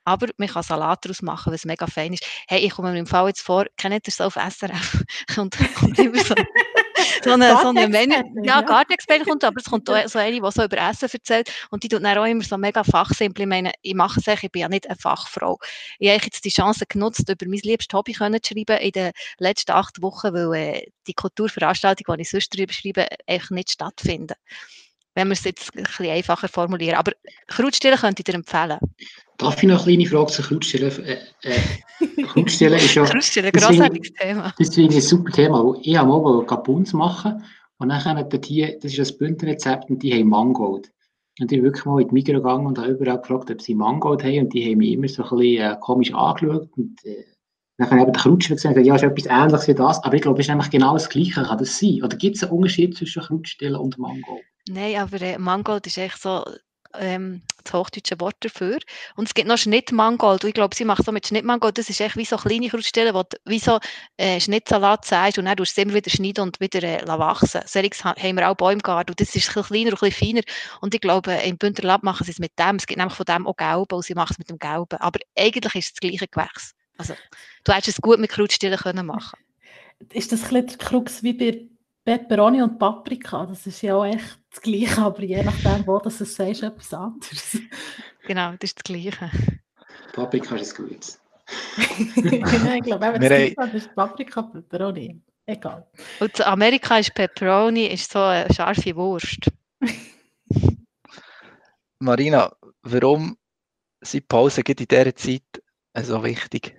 Aber 0.06 0.27
man 0.38 0.48
kann 0.48 0.63
Salat 0.63 1.03
daraus 1.03 1.22
machen, 1.22 1.51
was 1.51 1.65
mega 1.65 1.86
fein 1.86 2.13
ist. 2.13 2.25
Hey, 2.48 2.62
ich 2.62 2.72
komme 2.72 2.91
mir 2.91 3.00
im 3.00 3.08
Fall 3.08 3.27
jetzt 3.27 3.41
vor, 3.41 3.65
kennt 3.75 3.94
ihr 3.94 4.00
das 4.00 4.22
auf 4.22 4.36
SRF? 4.36 5.03
und 5.38 5.58
kommt 5.75 6.00
immer 6.00 6.24
so 6.24 6.36
so 7.23 7.31
eine, 7.31 7.57
so 7.61 7.69
eine 7.69 7.88
Menü, 7.88 8.15
ja, 8.43 8.61
Gartenexperte 8.61 9.25
kommt, 9.25 9.43
aber 9.43 9.57
es 9.57 9.65
kommt 9.65 9.89
auch 9.89 10.07
so 10.07 10.19
eine, 10.19 10.31
die 10.31 10.51
so 10.51 10.63
über 10.63 10.77
Essen 10.77 11.09
erzählt 11.11 11.51
und 11.69 11.83
die 11.83 11.88
tut 11.88 12.03
dann 12.03 12.17
auch 12.17 12.25
immer 12.25 12.43
so 12.43 12.57
mega 12.57 12.83
fachsimpel. 12.83 13.43
Ich 13.43 13.47
meine, 13.47 13.71
ich 13.81 13.93
mache 13.93 14.19
es 14.19 14.43
ich 14.43 14.51
bin 14.51 14.61
ja 14.61 14.69
nicht 14.69 14.88
eine 14.88 14.95
Fachfrau. 14.95 15.59
Ich 15.99 16.09
habe 16.09 16.21
jetzt 16.23 16.45
die 16.45 16.49
Chance 16.49 16.85
genutzt, 16.88 17.29
über 17.29 17.45
mein 17.47 17.59
liebstes 17.63 17.95
Hobby 17.97 18.13
zu 18.13 18.19
schreiben 18.19 18.77
in 18.77 18.91
den 18.91 19.11
letzten 19.38 19.71
acht 19.71 20.01
Wochen, 20.01 20.33
weil 20.33 20.53
äh, 20.53 20.85
die 21.07 21.13
Kulturveranstaltungen, 21.13 22.17
die 22.17 22.21
ich 22.23 22.29
sonst 22.29 22.53
darüber 22.53 22.73
schreibe, 22.73 23.07
einfach 23.27 23.51
nicht 23.51 23.71
stattfinden. 23.71 24.35
Wenn 25.15 25.27
wir 25.27 25.33
es 25.33 25.43
jetzt 25.43 25.75
ein 25.75 25.83
bisschen 25.83 26.11
einfacher 26.11 26.47
formulieren. 26.47 26.97
Aber 26.97 27.11
Krautstellen 27.47 27.97
könnte 27.97 28.21
ich 28.21 28.25
dir 28.25 28.35
empfehlen. 28.35 28.79
Darf 29.39 29.63
ich 29.63 29.69
noch 29.69 29.88
eine 29.88 29.96
kleine 29.96 30.05
Frage 30.05 30.31
zu 30.34 30.41
Krautstellen? 30.41 30.91
Äh, 31.05 31.17
äh, 31.43 31.55
ist 32.43 32.60
ja... 32.60 33.05
Krautstellen, 33.05 33.51
grossartiges 33.53 34.12
Thema. 34.13 34.53
Ich 34.60 34.77
ein 34.77 35.01
super 35.01 35.31
Thema. 35.31 35.75
Ich 35.81 35.96
habe 35.98 36.10
mal 36.10 36.46
Gabuns 36.46 36.91
machen 36.91 37.41
und 37.77 37.88
dann 37.88 38.03
haben 38.03 38.29
hier, 38.43 38.77
das 38.81 38.91
ist 38.91 39.00
das 39.00 39.17
Bündnerrezept 39.17 39.89
und 39.89 40.03
die 40.03 40.13
haben 40.13 40.27
Mangold. 40.27 40.91
Und 41.39 41.50
ich 41.50 41.58
bin 41.58 41.63
wirklich 41.63 41.86
mal 41.86 42.01
in 42.01 42.10
die 42.10 42.13
Migros 42.13 42.43
gegangen 42.43 42.65
und 42.65 42.77
habe 42.77 42.89
überall 42.89 43.19
gefragt, 43.19 43.50
ob 43.50 43.62
sie 43.62 43.75
Mangold 43.75 44.25
haben 44.25 44.39
und 44.39 44.53
die 44.53 44.65
haben 44.65 44.77
mich 44.79 44.91
immer 44.91 45.08
so 45.08 45.24
ein 45.24 45.29
bisschen 45.29 45.72
äh, 45.72 45.77
komisch 45.79 46.13
angeschaut 46.13 46.69
und 46.75 47.05
äh, 47.05 47.24
dann 47.77 47.89
habe 47.91 47.96
ich 47.96 48.03
eben 48.03 48.12
den 48.12 48.22
Krutschler 48.22 48.55
gesagt, 48.58 48.77
ja, 48.77 48.96
ist 48.96 49.03
etwas 49.03 49.25
ähnliches 49.25 49.67
wie 49.69 49.74
das, 49.74 50.03
aber 50.03 50.15
ich 50.15 50.22
glaube, 50.22 50.41
es 50.41 50.48
ist 50.48 50.50
nämlich 50.50 50.69
genau 50.69 50.93
das 50.93 51.08
Gleiche, 51.08 51.43
kann 51.43 51.58
das 51.58 51.79
sein? 51.79 52.03
Oder 52.03 52.17
gibt 52.17 52.36
es 52.36 52.43
einen 52.43 52.51
Unterschied 52.51 52.98
zwischen 52.98 53.24
Krautstellen 53.24 53.77
und 53.77 53.98
Mangold? 53.98 54.43
Nein, 54.67 54.98
aber 54.98 55.22
äh, 55.22 55.38
Mangold 55.38 55.88
ist 55.88 55.98
echt 55.98 56.22
so 56.22 56.43
ähm, 56.98 57.41
das 57.63 57.74
hochdeutsche 57.74 58.19
Wort 58.19 58.36
dafür. 58.39 58.79
Und 59.15 59.27
es 59.27 59.34
gibt 59.34 59.48
noch 59.48 59.58
Schnittmangold. 59.58 60.43
Und 60.43 60.50
ich 60.50 60.53
glaube, 60.53 60.75
sie 60.75 60.86
macht 60.86 61.05
so 61.05 61.12
mit 61.12 61.27
Schnittmangold, 61.27 61.77
das 61.77 61.89
ist 61.89 62.01
echt 62.01 62.17
wie 62.17 62.25
so 62.25 62.38
kleine 62.38 62.69
Krautstellen, 62.69 63.13
wo 63.13 63.24
du 63.24 63.38
wie 63.46 63.60
so 63.60 63.79
äh, 64.17 64.39
Schnittsalat 64.39 65.05
sagst 65.05 65.38
und 65.38 65.46
dann 65.46 65.58
tust 65.58 65.77
du 65.77 65.81
es 65.81 65.86
immer 65.86 65.96
wieder 65.96 66.10
schneiden 66.10 66.43
und 66.43 66.60
wieder 66.60 66.84
äh, 66.84 67.08
wachsen. 67.08 67.62
Solches 67.65 68.03
haben 68.03 68.38
wir 68.38 68.50
auch 68.50 68.55
Bäumgarten 68.55 69.12
und 69.12 69.19
das 69.19 69.36
ist 69.36 69.55
ein 69.55 69.63
kleiner 69.63 69.91
und 69.91 70.03
ein 70.03 70.12
feiner. 70.12 70.41
Und 70.81 70.93
ich 70.93 71.01
glaube, 71.01 71.34
im 71.34 71.58
Bündnerland 71.58 72.03
machen 72.03 72.25
sie 72.25 72.31
es 72.31 72.39
mit 72.39 72.58
dem. 72.58 72.77
Es 72.77 72.88
gibt 72.88 72.98
nämlich 72.98 73.15
von 73.15 73.25
dem 73.25 73.48
auch 73.48 73.55
Gelbe 73.55 73.96
und 73.96 74.03
sie 74.03 74.15
machen 74.15 74.31
es 74.31 74.39
mit 74.39 74.50
dem 74.50 74.58
Gelben. 74.58 74.98
Aber 75.00 75.19
eigentlich 75.38 75.75
ist 75.75 75.86
es 75.86 75.93
das 75.93 76.00
gleiche 76.00 76.27
Gewächs. 76.27 76.74
Also, 76.98 77.13
du 77.63 77.72
hättest 77.72 77.98
es 77.98 78.01
gut 78.01 78.19
mit 78.19 78.29
Krautstellen 78.29 78.77
können 78.77 79.05
machen 79.05 79.39
Ist 80.12 80.31
das 80.31 80.43
ein 80.43 80.50
bisschen 80.50 80.67
der 80.67 80.77
Krux 80.77 81.24
wie 81.24 81.34
bei 81.34 81.67
Peperoni 82.03 82.62
und 82.62 82.77
Paprika? 82.77 83.46
Das 83.46 83.65
ist 83.67 83.81
ja 83.81 83.96
auch 83.96 84.05
echt 84.05 84.38
das 84.50 84.62
Gleiche, 84.62 85.01
aber 85.01 85.24
je 85.24 85.44
nachdem, 85.44 85.86
wo 85.86 86.00
du 86.00 86.10
es 86.10 86.18
sagst, 86.20 86.63
etwas 86.63 86.94
anderes. 86.94 87.58
Genau, 88.27 88.51
das 88.51 88.72
ist 88.72 88.77
das 88.77 88.84
Gleiche. 88.84 89.32
Paprika 90.13 90.56
ist 90.56 90.75
gut. 90.75 91.18
ich 91.77 92.84
glaube, 92.84 93.06
eben, 93.08 93.20
das 93.20 93.56
Gleiche 93.56 93.77
ist 93.77 93.96
Paprika, 93.96 94.41
Peperoni. 94.44 95.20
Egal. 95.48 95.88
Und 96.20 96.38
in 96.38 96.46
Amerika 96.46 97.00
ist 97.00 97.15
Peperoni 97.15 97.88
ist 97.88 98.12
so 98.12 98.20
eine 98.20 98.53
scharfe 98.53 98.96
Wurst. 98.96 99.50
Marina, 101.98 102.56
warum 102.84 103.36
sind 104.01 104.27
Pausen 104.27 104.63
in 104.68 104.75
dieser 104.75 105.15
Zeit 105.15 105.63
so 106.03 106.24
wichtig? 106.24 106.78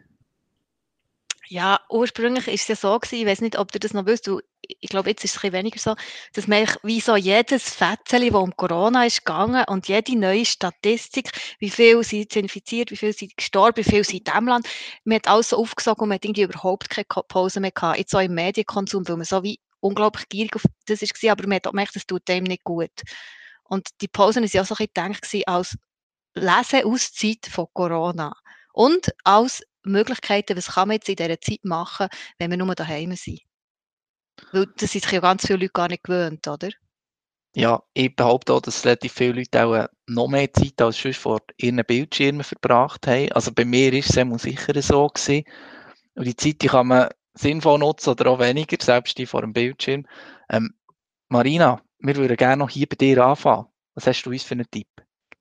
Ja, 1.53 1.81
ursprünglich 1.89 2.47
ist 2.47 2.63
es 2.63 2.69
ja 2.69 2.77
so 2.77 2.97
gewesen, 2.97 3.23
ich 3.23 3.27
weiß 3.27 3.41
nicht, 3.41 3.59
ob 3.59 3.73
du 3.73 3.81
das 3.81 3.93
noch 3.93 4.07
wisst, 4.07 4.29
du, 4.29 4.41
ich 4.63 4.89
glaube, 4.89 5.11
jetzt 5.11 5.25
ist 5.25 5.37
es 5.37 5.43
ein 5.43 5.53
weniger 5.53 5.81
so, 5.81 5.97
dass 6.33 6.47
man 6.47 6.65
wie 6.85 7.01
so 7.01 7.17
jedes 7.17 7.75
Fetzeli, 7.75 8.31
das 8.31 8.41
um 8.41 8.55
Corona 8.55 9.05
ist 9.05 9.25
gegangen 9.25 9.65
und 9.67 9.89
jede 9.89 10.17
neue 10.17 10.45
Statistik, 10.45 11.33
wie 11.59 11.71
viel 11.71 12.05
sind 12.05 12.37
infiziert, 12.37 12.93
wie 12.93 12.97
viel 12.97 13.13
sind 13.13 13.37
gestorben, 13.37 13.79
wie 13.79 13.91
viel 13.91 14.05
sind 14.05 14.19
in 14.19 14.25
diesem 14.33 14.47
Land, 14.47 14.69
man 15.03 15.17
hat 15.17 15.27
alles 15.27 15.49
so 15.49 15.57
aufgesogen 15.57 16.03
und 16.03 16.11
man 16.11 16.17
hat 16.17 16.25
irgendwie 16.25 16.43
überhaupt 16.43 16.89
keine 16.89 17.07
Pause 17.27 17.59
mehr 17.59 17.73
gehabt, 17.73 17.99
jetzt 17.99 18.15
auch 18.15 18.21
im 18.21 18.35
Medienkonsum, 18.35 19.09
weil 19.09 19.17
man 19.17 19.27
so 19.27 19.43
wie 19.43 19.59
unglaublich 19.81 20.29
gierig 20.29 20.55
auf 20.55 20.63
das 20.87 21.03
ist 21.03 21.25
aber 21.25 21.49
man 21.49 21.57
hat 21.57 21.67
auch 21.67 21.73
gemerkt, 21.73 21.97
das 21.97 22.07
tut 22.07 22.29
dem 22.29 22.45
nicht 22.45 22.63
gut. 22.63 22.93
Und 23.65 23.89
die 24.01 24.09
Pausen 24.09 24.45
ist 24.45 24.55
ja 24.55 24.63
auch 24.63 24.67
so 24.67 24.77
ein 24.79 24.87
gedacht 24.87 25.27
als 25.49 25.77
Leseauszeit 26.35 27.47
von 27.51 27.67
Corona. 27.73 28.35
Und 28.73 29.13
als 29.25 29.65
Möglichkeiten, 29.85 30.57
was 30.57 30.75
kann 30.75 30.89
man 30.89 30.97
jetzt 30.97 31.09
in 31.09 31.17
dieser 31.17 31.41
Zeit 31.41 31.65
machen, 31.65 32.09
wenn 32.39 32.51
wir 32.51 32.59
nur 32.59 32.75
daheim 32.75 33.15
sind? 33.15 33.41
Weil 34.53 34.67
das 34.77 34.93
sind 34.93 35.05
sich 35.05 35.13
ja 35.13 35.21
ganz 35.21 35.47
viele 35.47 35.61
Leute 35.61 35.73
gar 35.73 35.89
nicht 35.89 36.03
gewöhnt, 36.03 36.47
oder? 36.49 36.71
Ja, 37.55 37.83
ich 37.95 38.15
behaupte 38.15 38.53
auch, 38.53 38.61
dass 38.61 38.85
relativ 38.85 39.13
viele 39.13 39.33
Leute 39.33 39.65
auch 39.65 39.75
äh, 39.75 39.89
noch 40.07 40.29
mehr 40.29 40.53
Zeit 40.53 40.81
als 40.81 41.01
sonst 41.01 41.19
vor 41.19 41.41
ihren 41.57 41.85
Bildschirmen 41.85 42.45
verbracht 42.45 43.07
haben. 43.09 43.33
Also 43.33 43.53
bei 43.53 43.65
mir 43.65 43.93
ist 43.93 44.17
es 44.17 44.43
sicher 44.43 44.83
so 44.83 45.09
gewesen. 45.09 45.45
Und 46.15 46.27
die 46.27 46.37
Zeit 46.37 46.63
die 46.63 46.69
kann 46.69 46.87
man 46.87 47.09
sinnvoll 47.35 47.79
nutzen 47.79 48.11
oder 48.11 48.31
auch 48.31 48.39
weniger, 48.39 48.77
selbst 48.81 49.19
die 49.19 49.27
vor 49.27 49.41
dem 49.41 49.53
Bildschirm. 49.53 50.07
Ähm, 50.49 50.75
Marina, 51.29 51.83
wir 51.99 52.17
würden 52.17 52.37
gerne 52.37 52.59
noch 52.59 52.71
hier 52.71 52.87
bei 52.89 52.97
dir 52.97 53.25
anfangen. 53.25 53.67
Was 53.95 54.07
hast 54.07 54.23
du 54.23 54.31
uns 54.31 54.45
für 54.45 54.55
einen 54.55 54.71
Tipp? 54.71 54.89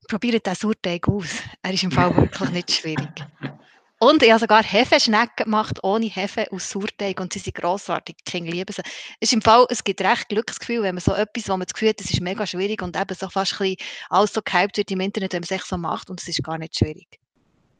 Probiert 0.08 0.46
den 0.46 0.55
Sauerteig 0.55 1.08
aus. 1.08 1.43
Er 1.62 1.74
ist 1.74 1.84
im 1.84 1.91
Fall 1.91 2.15
wirklich 2.15 2.50
nicht 2.50 2.72
schwierig. 2.72 3.10
Und 4.01 4.24
ich 4.24 4.32
habe 4.32 4.39
sogar 4.39 4.63
Hefeschnecken 4.63 5.44
gemacht, 5.44 5.79
ohne 5.84 6.06
Hefe 6.06 6.50
aus 6.53 6.70
Sauerteig. 6.70 7.20
Und 7.20 7.34
sie 7.34 7.39
sind 7.39 7.56
grossartig. 7.56 8.15
Die 8.18 8.32
Kinder 8.32 8.51
lieben 8.51 8.74
sie. 8.74 8.82
Es, 9.20 9.29
ist 9.29 9.34
im 9.34 9.41
Fall, 9.41 9.65
es 9.70 9.84
gibt 9.84 10.01
recht 10.01 10.29
Glücksgefühl, 10.29 10.84
wenn 10.84 10.96
man 10.96 11.01
so 11.01 11.13
etwas, 11.13 11.50
wo 11.50 11.53
man 11.53 11.65
das 11.68 11.74
Gefühl 11.74 11.89
hat, 11.89 12.00
das 12.00 12.10
ist 12.10 12.22
mega 12.22 12.48
schwierig 12.48 12.82
und 12.82 12.96
eben 12.96 13.13
so 13.13 13.29
fast 13.29 13.53
ein 13.53 13.75
bisschen 13.75 13.89
alles 14.10 14.34
so 14.34 14.41
gehypt 14.41 14.77
wird 14.77 14.89
im 14.91 15.01
Internet, 15.01 15.34
wenn 15.34 15.41
man 15.41 15.44
es 15.44 15.51
echt 15.51 15.68
so 15.68 15.77
macht. 15.77 16.10
Und 16.10 16.22
es 16.22 16.29
ist 16.29 16.41
gar 16.44 16.58
nicht 16.58 16.77
schwierig. 16.77 17.20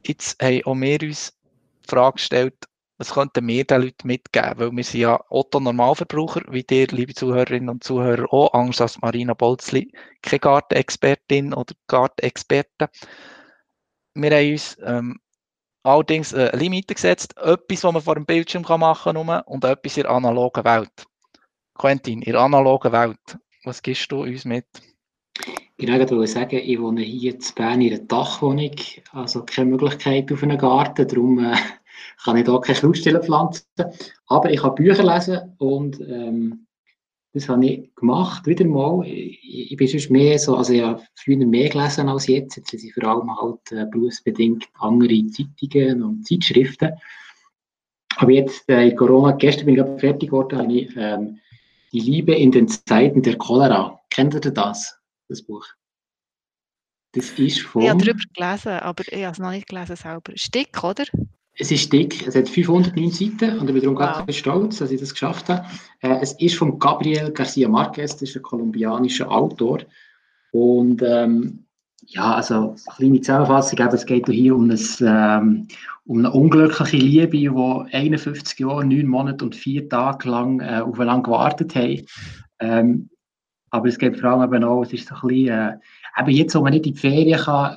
Jetzt 0.06 0.42
haben 0.42 0.62
auch 0.64 0.74
wir 0.74 1.02
uns 1.02 1.32
die 1.84 1.88
Frage 1.88 2.14
gestellt, 2.14 2.54
was 2.98 3.14
könnten 3.14 3.48
wir 3.48 3.64
den 3.64 3.80
Leuten 3.80 4.06
mitgeben? 4.06 4.52
Weil 4.58 4.72
wir 4.72 4.84
sind 4.84 5.00
ja 5.00 5.18
Otto-Normalverbraucher, 5.30 6.42
wie 6.50 6.62
dir, 6.62 6.86
liebe 6.88 7.14
Zuhörerinnen 7.14 7.70
und 7.70 7.82
Zuhörer, 7.82 8.30
auch 8.30 8.52
Angst 8.52 8.82
als 8.82 9.00
Marina 9.00 9.32
Bolzli, 9.32 9.90
keine 10.20 10.40
Gartenexpertin 10.40 11.54
oder 11.54 11.74
Gartenexperte. 11.86 12.90
Wir 14.12 14.30
haben 14.30 14.52
uns 14.52 14.76
ähm, 14.84 15.18
allerdings 15.82 16.32
äh, 16.32 16.54
Limite 16.56 16.94
gesetzt, 16.94 17.36
etwas, 17.38 17.84
was 17.84 17.92
man 17.92 18.02
vor 18.02 18.14
dem 18.14 18.26
Bildschirm 18.26 18.62
machen 18.62 19.14
kann 19.14 19.42
und 19.46 19.64
etwas 19.64 19.96
in 19.96 20.02
der 20.02 20.12
analogen 20.12 20.64
Welt. 20.64 21.06
Quentin, 21.74 22.22
in 22.22 22.32
der 22.32 22.42
analogen 22.42 22.92
Welt, 22.92 23.38
was 23.64 23.82
gibst 23.82 24.10
du 24.12 24.22
uns 24.22 24.44
mit? 24.44 24.66
Genau, 25.78 25.98
ich 25.98 26.10
wollte 26.10 26.26
sagen, 26.26 26.60
ich 26.62 26.78
wohne 26.78 27.00
hier 27.00 27.32
in 27.32 27.40
Bern 27.54 27.80
in 27.80 27.94
einer 27.94 28.04
Dachwohnung, 28.04 28.74
also 29.12 29.44
keine 29.44 29.70
Möglichkeit 29.70 30.30
auf 30.30 30.42
einen 30.42 30.58
Garten, 30.58 31.08
darum 31.08 31.38
äh, 31.38 31.56
kann 32.24 32.36
ich 32.36 32.44
hier 32.44 32.60
keine 32.60 32.76
Schlussstellen 32.76 33.22
pflanzen. 33.22 33.64
Aber 34.26 34.50
ich 34.50 34.60
kann 34.60 34.74
Bücher 34.74 35.02
lesen 35.02 35.56
und 35.58 35.98
ähm, 36.00 36.66
das 37.32 37.48
habe 37.48 37.64
ich 37.64 37.94
gemacht, 37.94 38.46
wieder 38.46 38.64
mal. 38.64 39.06
Ich, 39.06 39.70
ich 39.72 39.76
bin 39.76 39.86
sonst 39.86 40.10
mehr 40.10 40.38
so, 40.38 40.56
also 40.56 40.72
ich 40.72 40.82
habe 40.82 41.02
früher 41.14 41.36
mehr 41.46 41.68
gelesen 41.68 42.08
als 42.08 42.26
jetzt. 42.26 42.56
Jetzt 42.56 42.70
sind 42.70 42.92
vor 42.92 43.04
allem 43.04 43.40
halt 43.40 43.72
äh, 43.72 43.86
berufsbedingt 43.86 44.68
andere 44.78 45.24
Zeitungen 45.28 46.02
und 46.02 46.26
Zeitschriften. 46.26 46.92
Aber 48.16 48.32
jetzt 48.32 48.68
äh, 48.68 48.88
in 48.88 48.96
Corona, 48.96 49.32
gestern 49.32 49.66
bin 49.66 49.76
ich 49.76 50.00
fertig 50.00 50.30
geworden, 50.30 50.58
habe 50.58 50.72
ich 50.72 50.90
ähm, 50.96 51.38
Die 51.92 52.00
Liebe 52.00 52.34
in 52.34 52.52
den 52.52 52.68
Zeiten 52.68 53.22
der 53.22 53.36
Cholera. 53.36 54.00
Kennt 54.10 54.34
ihr 54.34 54.40
das, 54.40 54.98
das 55.28 55.42
Buch? 55.42 55.66
Das 57.12 57.30
ist 57.38 57.60
von... 57.60 57.82
Ich 57.82 57.90
habe 57.90 58.04
darüber 58.04 58.22
gelesen, 58.34 58.72
aber 58.72 59.04
ich 59.06 59.24
habe 59.24 59.32
es 59.32 59.38
noch 59.38 59.50
nicht 59.50 59.68
gelesen 59.68 59.96
selber. 59.96 60.32
Stick, 60.34 60.82
oder? 60.84 61.04
Es 61.60 61.70
ist 61.70 61.92
dick, 61.92 62.26
es 62.26 62.34
hat 62.34 62.48
509 62.48 63.10
Seiten 63.10 63.58
und 63.58 63.68
ich 63.68 63.74
bin 63.74 63.82
darum 63.82 63.98
wow. 63.98 64.24
ganz 64.24 64.34
stolz, 64.34 64.78
dass 64.78 64.90
ich 64.90 64.98
das 64.98 65.12
geschafft 65.12 65.50
habe. 65.50 65.66
Äh, 66.00 66.16
es 66.22 66.32
ist 66.40 66.56
von 66.56 66.78
Gabriel 66.78 67.30
Garcia 67.32 67.68
Marquez, 67.68 68.12
das 68.12 68.30
ist 68.30 68.36
ein 68.36 68.42
kolumbianischer 68.42 69.30
Autor. 69.30 69.80
Und 70.52 71.02
ähm, 71.02 71.66
ja, 72.06 72.36
also 72.36 72.54
eine 72.86 72.96
kleine 72.96 73.20
Zusammenfassung, 73.20 73.78
eben, 73.78 73.94
es 73.94 74.06
geht 74.06 74.26
hier 74.26 74.56
um, 74.56 74.70
ein, 74.70 74.78
ähm, 75.02 75.68
um 76.06 76.18
eine 76.20 76.30
unglückliche 76.32 76.96
Liebe, 76.96 77.36
die 77.36 77.50
51 77.50 78.58
Jahre, 78.58 78.86
9 78.86 79.06
Monate 79.06 79.44
und 79.44 79.54
4 79.54 79.86
Tage 79.90 80.30
lang 80.30 80.60
äh, 80.60 80.80
aufeinander 80.80 81.24
gewartet 81.24 81.74
haben. 81.74 82.06
Ähm, 82.58 83.10
aber 83.68 83.86
es 83.88 83.98
geht 83.98 84.18
vor 84.18 84.30
allem 84.30 84.54
eben 84.54 84.64
auch, 84.64 84.82
es 84.82 84.94
ist 84.94 85.08
so 85.08 85.14
ein 85.14 85.28
bisschen, 85.28 85.48
äh, 85.48 85.76
eben 86.18 86.30
jetzt, 86.30 86.54
wo 86.54 86.62
man 86.62 86.72
nicht 86.72 86.86
in 86.86 86.94
die 86.94 86.98
Ferien 86.98 87.38
kann, 87.38 87.76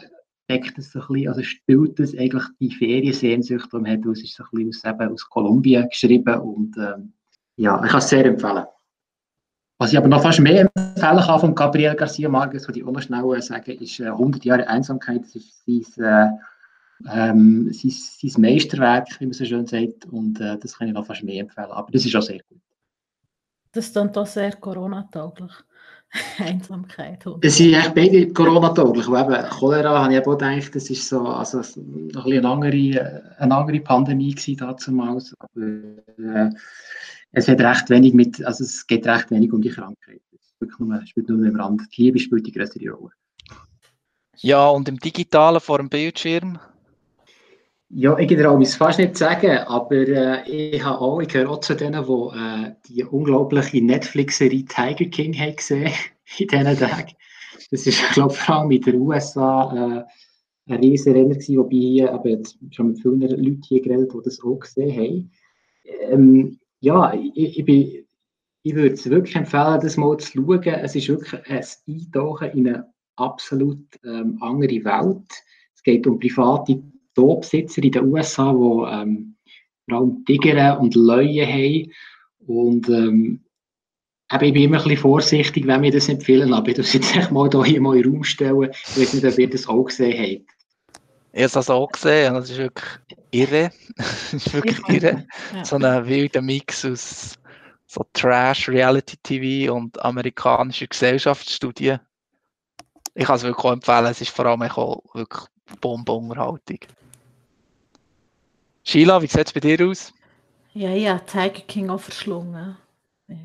deckt 0.53 0.77
es 0.77 0.91
so 0.91 1.00
ein 1.00 1.07
bisschen, 1.07 1.27
also 1.29 1.43
spielt 1.43 2.00
es 2.00 2.17
eigentlich 2.17 2.43
die 2.60 2.72
Feriensehnsucht, 2.72 3.72
die 3.72 3.77
man 3.77 3.91
hat, 3.91 4.05
es 4.05 4.24
ist 4.24 4.36
so 4.36 4.43
ein 4.43 4.65
bisschen 4.67 4.91
aus, 4.91 5.01
eben 5.01 5.13
aus 5.13 5.29
Kolumbien 5.29 5.89
geschrieben 5.89 6.39
und 6.39 6.77
ähm, 6.77 7.13
ja, 7.57 7.81
ich 7.83 7.89
kann 7.89 8.00
es 8.00 8.10
sehr 8.10 8.25
empfehlen. 8.25 8.65
Was 9.79 9.91
ich 9.91 9.98
aber 9.98 10.07
noch 10.07 10.22
fast 10.22 10.39
mehr 10.39 10.62
empfehlen 10.62 11.19
kann 11.19 11.39
von 11.39 11.55
Gabriel 11.55 11.95
Garcia 11.95 12.29
Marquez, 12.29 12.67
was 12.67 12.75
ich 12.75 12.83
auch 12.83 12.91
noch 12.91 13.01
schnell 13.01 13.41
sagen, 13.41 13.72
ist 13.72 14.00
äh, 14.00 14.07
100 14.07 14.45
Jahre 14.45 14.67
Einsamkeit, 14.67 15.24
das 15.24 15.36
ist 15.36 15.65
sein, 15.65 16.05
äh, 16.05 16.29
ähm, 17.12 17.74
sein, 17.74 17.91
sein 17.91 18.41
Meisterwerk, 18.41 19.19
wie 19.19 19.25
man 19.25 19.33
so 19.33 19.45
schön 19.45 19.65
sagt, 19.65 20.05
und 20.05 20.39
äh, 20.39 20.57
das 20.57 20.77
kann 20.77 20.88
ich 20.88 20.93
noch 20.93 21.05
fast 21.05 21.24
mehr 21.24 21.41
empfehlen, 21.41 21.72
aber 21.72 21.91
das 21.91 22.05
ist 22.05 22.15
auch 22.15 22.22
sehr 22.22 22.39
gut. 22.50 22.62
Das 23.72 23.91
dann 23.91 24.13
doch 24.13 24.27
sehr 24.27 24.53
Corona-tauglich. 24.53 25.51
Einsamkeit. 26.38 27.25
Es 27.41 27.58
sind 27.58 27.74
echt 27.74 27.96
beide 27.96 28.32
Corona-tauglich. 28.34 29.05
Cholera 29.05 30.03
habe 30.03 30.13
ich 30.13 30.20
auch 30.20 30.38
gedacht, 30.38 30.75
das 30.75 30.89
ist 30.89 31.08
so, 31.10 31.25
also 31.25 31.62
noch 32.13 32.25
ein 32.25 32.34
eine 32.34 32.48
andere, 32.48 33.36
eine 33.39 33.55
andere 33.55 33.79
Pandemie 33.79 34.36
gewesen 34.36 34.58
damals. 34.58 35.34
Aber 35.39 35.62
äh, 35.62 36.50
es 37.32 37.48
wird 37.48 37.62
recht 37.62 37.89
wenig 37.89 38.13
mit, 38.13 38.43
also 38.46 38.63
es 38.63 38.86
geht 38.86 39.08
recht 39.08 39.32
wenig 39.32 39.51
um 39.51 39.62
die 39.62 39.70
Krankheit. 39.70 40.22
Es 40.32 41.10
spielt 41.10 41.29
nur 41.29 41.46
im 41.46 41.55
Rand. 41.55 41.82
Die 41.98 42.03
Liebe 42.03 42.20
spielt 42.20 42.46
die 42.46 42.51
größere 42.51 42.91
Rolle. 42.91 43.12
Ja, 44.38 44.67
und 44.70 44.88
im 44.88 45.00
Digitalen 45.00 45.62
vor 45.62 45.77
dem 45.77 45.89
Bildschirm? 45.89 46.60
Ja, 47.95 48.17
ich 48.17 48.27
traue 48.27 48.63
es 48.63 48.75
fast 48.75 48.97
nicht 48.97 49.15
sagen, 49.15 49.55
aber 49.67 49.95
äh, 49.95 50.50
ich, 50.50 50.83
habe 50.83 51.00
auch, 51.00 51.19
ich 51.21 51.27
gehöre 51.27 51.51
auch 51.51 51.59
zu 51.59 51.75
denen, 51.75 52.03
die 52.03 52.38
äh, 52.38 52.71
die 52.89 53.03
unglaubliche 53.03 53.83
Netflix-Serie 53.83 54.65
Tiger 54.65 55.05
King 55.12 55.38
haben 55.38 55.55
gesehen 55.55 55.91
in 56.39 56.47
diesen 56.47 56.77
Tagen. 56.79 57.12
Das 57.69 57.85
ist, 57.85 58.01
glaube 58.13 58.33
ich, 58.33 58.39
vor 58.39 58.55
allem 58.55 58.71
in 58.71 58.81
den 58.81 59.00
USA 59.00 60.07
äh, 60.67 60.73
ein 60.73 60.79
riesen 60.79 61.13
Renner 61.13 61.35
gewesen, 61.35 61.57
wobei 61.57 61.75
hier, 61.75 62.21
jetzt 62.25 62.57
schon 62.71 62.88
mit 62.88 63.00
vielen 63.00 63.21
Leuten 63.21 63.62
hier 63.63 63.81
geredet, 63.81 64.12
die 64.12 64.23
das 64.23 64.41
auch 64.41 64.57
gesehen 64.57 64.97
haben. 64.97 65.31
Ähm, 66.09 66.59
ja, 66.79 67.13
ich, 67.13 67.59
ich, 67.59 67.63
bin, 67.63 68.05
ich 68.63 68.73
würde 68.73 68.95
es 68.95 69.07
wirklich 69.07 69.35
empfehlen, 69.35 69.79
das 69.83 69.97
mal 69.97 70.17
zu 70.17 70.31
schauen. 70.31 70.63
Es 70.63 70.95
ist 70.95 71.09
wirklich 71.09 71.47
ein 71.47 71.63
Eintauchen 71.88 72.50
in 72.53 72.67
eine 72.69 72.91
absolut 73.17 73.85
ähm, 74.03 74.39
andere 74.41 74.83
Welt. 74.83 75.29
Es 75.75 75.83
geht 75.83 76.07
um 76.07 76.19
private 76.19 76.81
Zoobesitzer 77.15 77.84
in 77.84 77.91
den 77.91 78.05
USA, 78.05 78.51
die 78.51 78.93
ähm, 78.93 79.36
vor 79.89 80.00
allem 80.00 80.25
Tiger 80.25 80.79
und 80.79 80.96
Löwen 80.96 81.48
haben. 81.48 81.91
Und 82.48 82.89
ähm, 82.89 83.41
Aber 84.29 84.46
ich 84.46 84.53
bin 84.53 84.63
immer 84.63 84.77
ein 84.77 84.84
bisschen 84.84 85.00
vorsichtig, 85.00 85.67
wenn 85.67 85.82
wir 85.82 85.91
das 85.91 86.10
empfehlen, 86.10 86.53
aber 86.53 86.70
ich 86.70 86.77
muss 86.77 86.93
jetzt 86.93 87.32
mal 87.32 87.50
hier 87.65 87.82
mal 87.82 87.96
in 87.96 88.03
den 88.03 88.13
Raum 88.13 88.24
stellen. 88.24 88.70
Ich 88.72 89.00
weiß 89.00 89.13
nicht, 89.13 89.25
ob 89.25 89.38
ihr 89.38 89.50
das 89.50 89.67
auch 89.67 89.84
gesehen 89.84 90.20
habt. 90.20 90.50
Ich 91.36 91.43
habe 91.43 91.53
das 91.53 91.70
auch 91.70 91.91
gesehen, 91.91 92.34
das 92.36 92.50
ist 92.50 92.58
wirklich 92.58 93.00
irre. 93.32 93.72
das 93.96 94.34
ist 94.34 94.53
wirklich 94.53 94.79
irre. 94.88 95.25
Ja. 95.55 95.65
So 95.65 95.77
ein 95.77 96.08
wilder 96.08 96.41
Mix 96.41 96.86
aus 96.86 97.39
so 97.88 98.05
Trash, 98.13 98.70
Reality 98.70 99.17
TV 99.22 99.74
und 99.74 100.03
amerikanischer 100.03 100.88
Gesellschaftsstudie. 100.88 101.98
Ich 103.13 103.25
kann 103.25 103.36
es 103.36 103.43
wirklich 103.43 103.65
auch 103.65 103.72
empfehlen, 103.72 104.05
es 104.05 104.22
ist 104.22 104.32
vor 104.32 104.46
allem 104.48 104.63
auch 104.63 105.03
wirklich 105.13 105.43
Bombenunterhaltung. 105.79 106.79
Sheila, 108.83 109.21
wie 109.21 109.27
sieht 109.27 109.47
es 109.47 109.53
bei 109.53 109.59
dir 109.59 109.87
aus? 109.87 110.13
Ja, 110.73 110.89
ja, 110.89 111.19
Tiger 111.19 111.61
King 111.67 111.89
auch 111.89 111.99
verschlungen. 111.99 112.77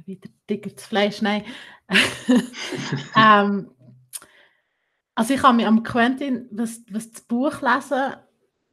Wieder 0.06 0.28
dicker 0.48 0.70
das 0.70 0.84
Fleisch, 0.84 1.22
nein. 1.22 1.44
ähm, 3.16 3.70
also 5.14 5.34
ich 5.34 5.42
habe 5.42 5.56
mich 5.56 5.66
am 5.66 5.82
Quentin, 5.82 6.48
was, 6.50 6.82
was 6.90 7.10
das 7.10 7.22
Buch 7.22 7.60
lesen 7.62 8.14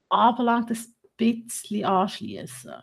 anbelangt, 0.10 0.70
ein 0.70 0.78
bisschen 1.18 1.86
anschließen. 1.86 2.74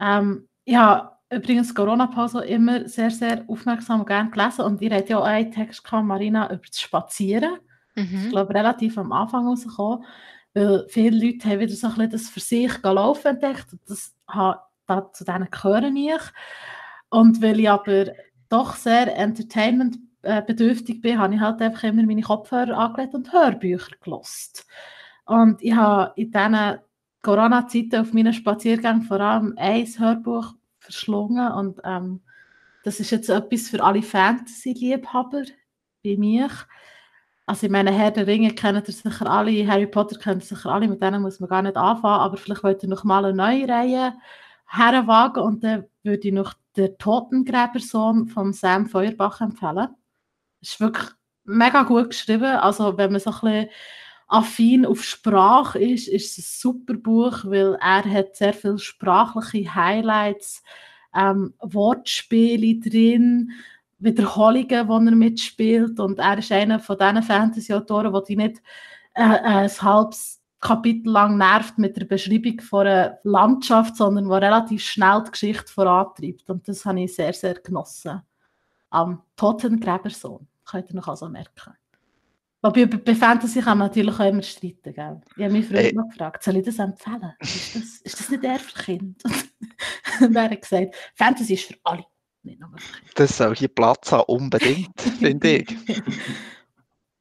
Ähm, 0.00 0.48
ich 0.64 0.76
habe 0.76 1.12
übrigens 1.30 1.74
Corona-Pause 1.74 2.44
immer 2.44 2.88
sehr, 2.88 3.10
sehr 3.10 3.44
aufmerksam 3.48 4.00
und 4.00 4.06
gerne 4.06 4.30
gelesen 4.30 4.62
und 4.62 4.80
ihr 4.82 4.94
habt 4.94 5.08
ja 5.08 5.18
auch 5.18 5.24
einen 5.24 5.52
Text 5.52 5.84
gehabt, 5.84 6.06
Marina, 6.06 6.50
über 6.52 6.62
das 6.66 6.80
Spazieren. 6.80 7.58
Mhm. 7.94 8.12
Das 8.12 8.22
ist, 8.24 8.30
glaube 8.30 8.52
ich, 8.52 8.58
relativ 8.58 8.98
am 8.98 9.12
Anfang 9.12 9.46
rausgekommen, 9.46 10.04
weil 10.54 10.86
viele 10.88 11.24
Leute 11.24 11.48
haben 11.48 11.60
wieder 11.60 11.74
so 11.74 11.86
ein 11.86 11.94
bisschen 11.94 12.10
das 12.10 12.28
für 12.28 12.40
sich 12.40 12.82
laufen 12.82 13.28
entdeckt 13.28 13.66
das, 13.86 14.14
das, 14.86 15.12
zu 15.12 15.24
denen 15.24 15.48
gehöre 15.50 15.90
ich. 15.94 16.22
Und 17.10 17.42
weil 17.42 17.60
ich 17.60 17.70
aber 17.70 18.06
doch 18.48 18.74
sehr 18.74 19.16
entertainmentbedürftig 19.16 21.00
bin, 21.00 21.18
habe 21.18 21.34
ich 21.34 21.40
halt 21.40 21.60
einfach 21.62 21.84
immer 21.84 22.02
meine 22.02 22.22
Kopfhörer 22.22 22.76
angelegt 22.76 23.14
und 23.14 23.32
Hörbücher 23.32 23.96
gelost. 24.02 24.66
Und 25.24 25.62
ich 25.62 25.74
habe 25.74 26.12
in 26.16 26.30
diesen 26.30 26.78
Corona-Zeiten 27.22 27.96
auf 27.96 28.12
meinen 28.12 28.32
Spaziergängen 28.32 29.02
vor 29.02 29.20
allem 29.20 29.54
ein 29.56 29.86
Hörbuch 29.86 30.54
verschlungen 30.78 31.52
und 31.52 31.80
ähm, 31.84 32.22
das 32.82 32.98
ist 32.98 33.10
jetzt 33.10 33.28
etwas 33.28 33.68
für 33.68 33.82
alle 33.82 34.02
Fantasy-Liebhaber 34.02 35.42
wie 36.02 36.16
mich. 36.16 36.52
Also 37.50 37.66
ich 37.66 37.72
meine, 37.72 37.90
Herr 37.90 38.12
der 38.12 38.28
Ringe 38.28 38.54
kennen 38.54 38.80
ihr 38.86 38.92
sicher 38.94 39.28
alle, 39.28 39.66
Harry 39.66 39.88
Potter 39.88 40.16
kennt 40.16 40.44
ihr 40.44 40.46
sicher 40.46 40.70
alle, 40.70 40.86
mit 40.86 41.02
denen 41.02 41.20
muss 41.20 41.40
man 41.40 41.48
gar 41.48 41.62
nicht 41.62 41.76
anfangen, 41.76 42.20
aber 42.20 42.36
vielleicht 42.36 42.62
wollt 42.62 42.84
ihr 42.84 42.88
noch 42.88 43.02
mal 43.02 43.24
eine 43.24 43.36
neue 43.36 43.68
Reihe 43.68 44.12
herwagen 44.66 45.42
und 45.42 45.64
dann 45.64 45.84
würde 46.04 46.28
ich 46.28 46.32
noch 46.32 46.54
den 46.76 46.96
Totengräbersohn 46.96 48.28
von 48.28 48.52
Sam 48.52 48.86
Feuerbach 48.86 49.40
empfehlen. 49.40 49.88
Ist 50.60 50.78
wirklich 50.78 51.08
mega 51.42 51.82
gut 51.82 52.10
geschrieben. 52.10 52.44
Also 52.44 52.96
wenn 52.96 53.10
man 53.10 53.20
so 53.20 53.30
ein 53.30 53.40
bisschen 53.40 53.68
affin 54.28 54.86
auf 54.86 55.02
Sprache 55.02 55.80
ist, 55.80 56.06
ist 56.06 56.38
es 56.38 56.44
ein 56.44 56.70
super 56.70 56.94
Buch, 56.94 57.44
weil 57.46 57.76
er 57.80 58.04
hat 58.04 58.36
sehr 58.36 58.54
viele 58.54 58.78
sprachliche 58.78 59.74
Highlights, 59.74 60.62
ähm, 61.16 61.54
Wortspiele 61.58 62.78
drin, 62.78 63.50
Wiederholungen, 64.00 64.66
die 64.68 64.74
er 65.10 65.16
mitspielt 65.16 66.00
und 66.00 66.18
er 66.18 66.38
ist 66.38 66.52
einer 66.52 66.80
von 66.80 66.98
diesen 66.98 67.22
Fantasy-Autoren, 67.22 68.22
die 68.26 68.36
nicht 68.36 68.62
äh, 69.14 69.22
äh, 69.22 69.24
ein 69.24 69.82
halbes 69.82 70.40
Kapitel 70.60 71.10
lang 71.10 71.38
nervt 71.38 71.78
mit 71.78 71.96
der 71.96 72.04
Beschreibung 72.04 72.60
von 72.60 72.86
einer 72.86 73.18
Landschaft, 73.24 73.96
sondern 73.96 74.28
wo 74.28 74.34
relativ 74.34 74.82
schnell 74.82 75.22
die 75.24 75.30
Geschichte 75.30 75.72
vorantreibt. 75.72 76.48
Und 76.50 76.68
das 76.68 76.84
habe 76.84 77.00
ich 77.00 77.14
sehr, 77.14 77.32
sehr 77.32 77.54
genossen. 77.54 78.22
Am 78.90 79.22
Totengräbersohn, 79.36 80.46
könnt 80.64 80.90
ihr 80.90 80.96
noch 80.96 81.08
also 81.08 81.28
merken. 81.28 81.74
Wobei 82.62 82.84
bei 82.84 83.14
Fantasy 83.14 83.60
kann 83.60 83.78
man 83.78 83.88
natürlich 83.88 84.20
auch 84.20 84.26
immer 84.26 84.42
streiten. 84.42 84.92
Gell? 84.92 85.20
Ich 85.36 85.42
habe 85.42 85.52
mich 85.52 85.66
früher 85.66 85.78
hey. 85.78 85.94
noch 85.94 86.08
gefragt, 86.08 86.42
soll 86.42 86.56
ich 86.56 86.66
das 86.66 86.78
empfehlen? 86.78 87.32
Ist 87.40 87.74
das, 87.74 87.84
ist 88.02 88.20
das 88.20 88.28
nicht 88.28 88.44
eher 88.44 88.58
für 88.58 88.82
Kinder? 88.82 89.30
Und 90.20 90.36
er 90.36 90.50
hat 90.50 90.60
gesagt, 90.60 90.94
Fantasy 91.14 91.54
ist 91.54 91.64
für 91.64 91.76
alle, 91.84 92.04
nicht. 92.44 92.60
Das 93.14 93.36
soll 93.36 93.56
hier 93.56 93.68
Platz 93.68 94.12
haben, 94.12 94.24
unbedingt, 94.26 95.00
finde 95.18 95.58
ich. 95.58 95.76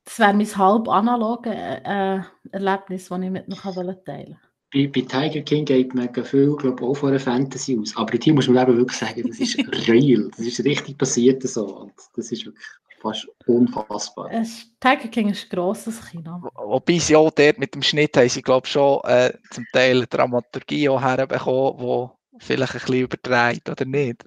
Das 0.05 0.19
wäre 0.19 0.34
mein 0.34 0.58
halb 0.58 0.88
analoges 0.88 1.53
äh, 1.53 2.19
Erlebnis, 2.51 3.10
das 3.10 3.21
ich 3.21 3.29
mit 3.29 3.47
noch 3.47 3.62
teilen 3.62 3.75
wollte. 3.75 4.38
Bei, 4.71 4.88
bei 4.88 5.01
Tiger 5.01 5.41
King 5.41 5.65
geht 5.65 5.95
man 5.95 6.13
viel, 6.13 6.55
glaube 6.55 6.84
auch 6.84 6.93
von 6.93 7.10
einer 7.10 7.19
Fantasy 7.19 7.77
aus. 7.79 7.95
Aber 7.95 8.15
hier 8.21 8.34
muss 8.34 8.47
man 8.47 8.67
eben 8.67 8.77
wirklich 8.77 8.97
sagen, 8.97 9.27
das 9.27 9.39
ist 9.39 9.58
real. 9.88 10.29
Das 10.36 10.45
ist 10.45 10.63
richtig 10.63 10.97
passiert 10.97 11.41
so. 11.43 11.65
Und 11.75 11.93
das 12.15 12.32
ist 12.32 12.45
wirklich 12.45 12.65
fast 12.99 13.27
unfassbar. 13.47 14.29
Es, 14.32 14.67
Tiger 14.79 15.08
King 15.08 15.29
ist 15.29 15.45
ein 15.45 15.49
grosses 15.49 15.99
Kino. 16.10 16.49
Wobei 16.55 16.99
sie 16.99 17.15
auch 17.15 17.32
dort 17.32 17.58
mit 17.58 17.73
dem 17.73 17.82
Schnitt 17.82 18.15
haben 18.17 18.29
sie, 18.29 18.41
glaube 18.41 18.67
schon 18.67 19.01
äh, 19.05 19.34
zum 19.49 19.65
Teil 19.73 20.05
Dramaturgie 20.08 20.89
auch 20.89 21.01
herbekommen, 21.01 21.77
die 21.79 22.43
vielleicht 22.45 22.73
ein 22.75 22.79
bisschen 22.79 23.01
übertreibt 23.01 23.69
oder 23.69 23.86
nicht. 23.86 24.25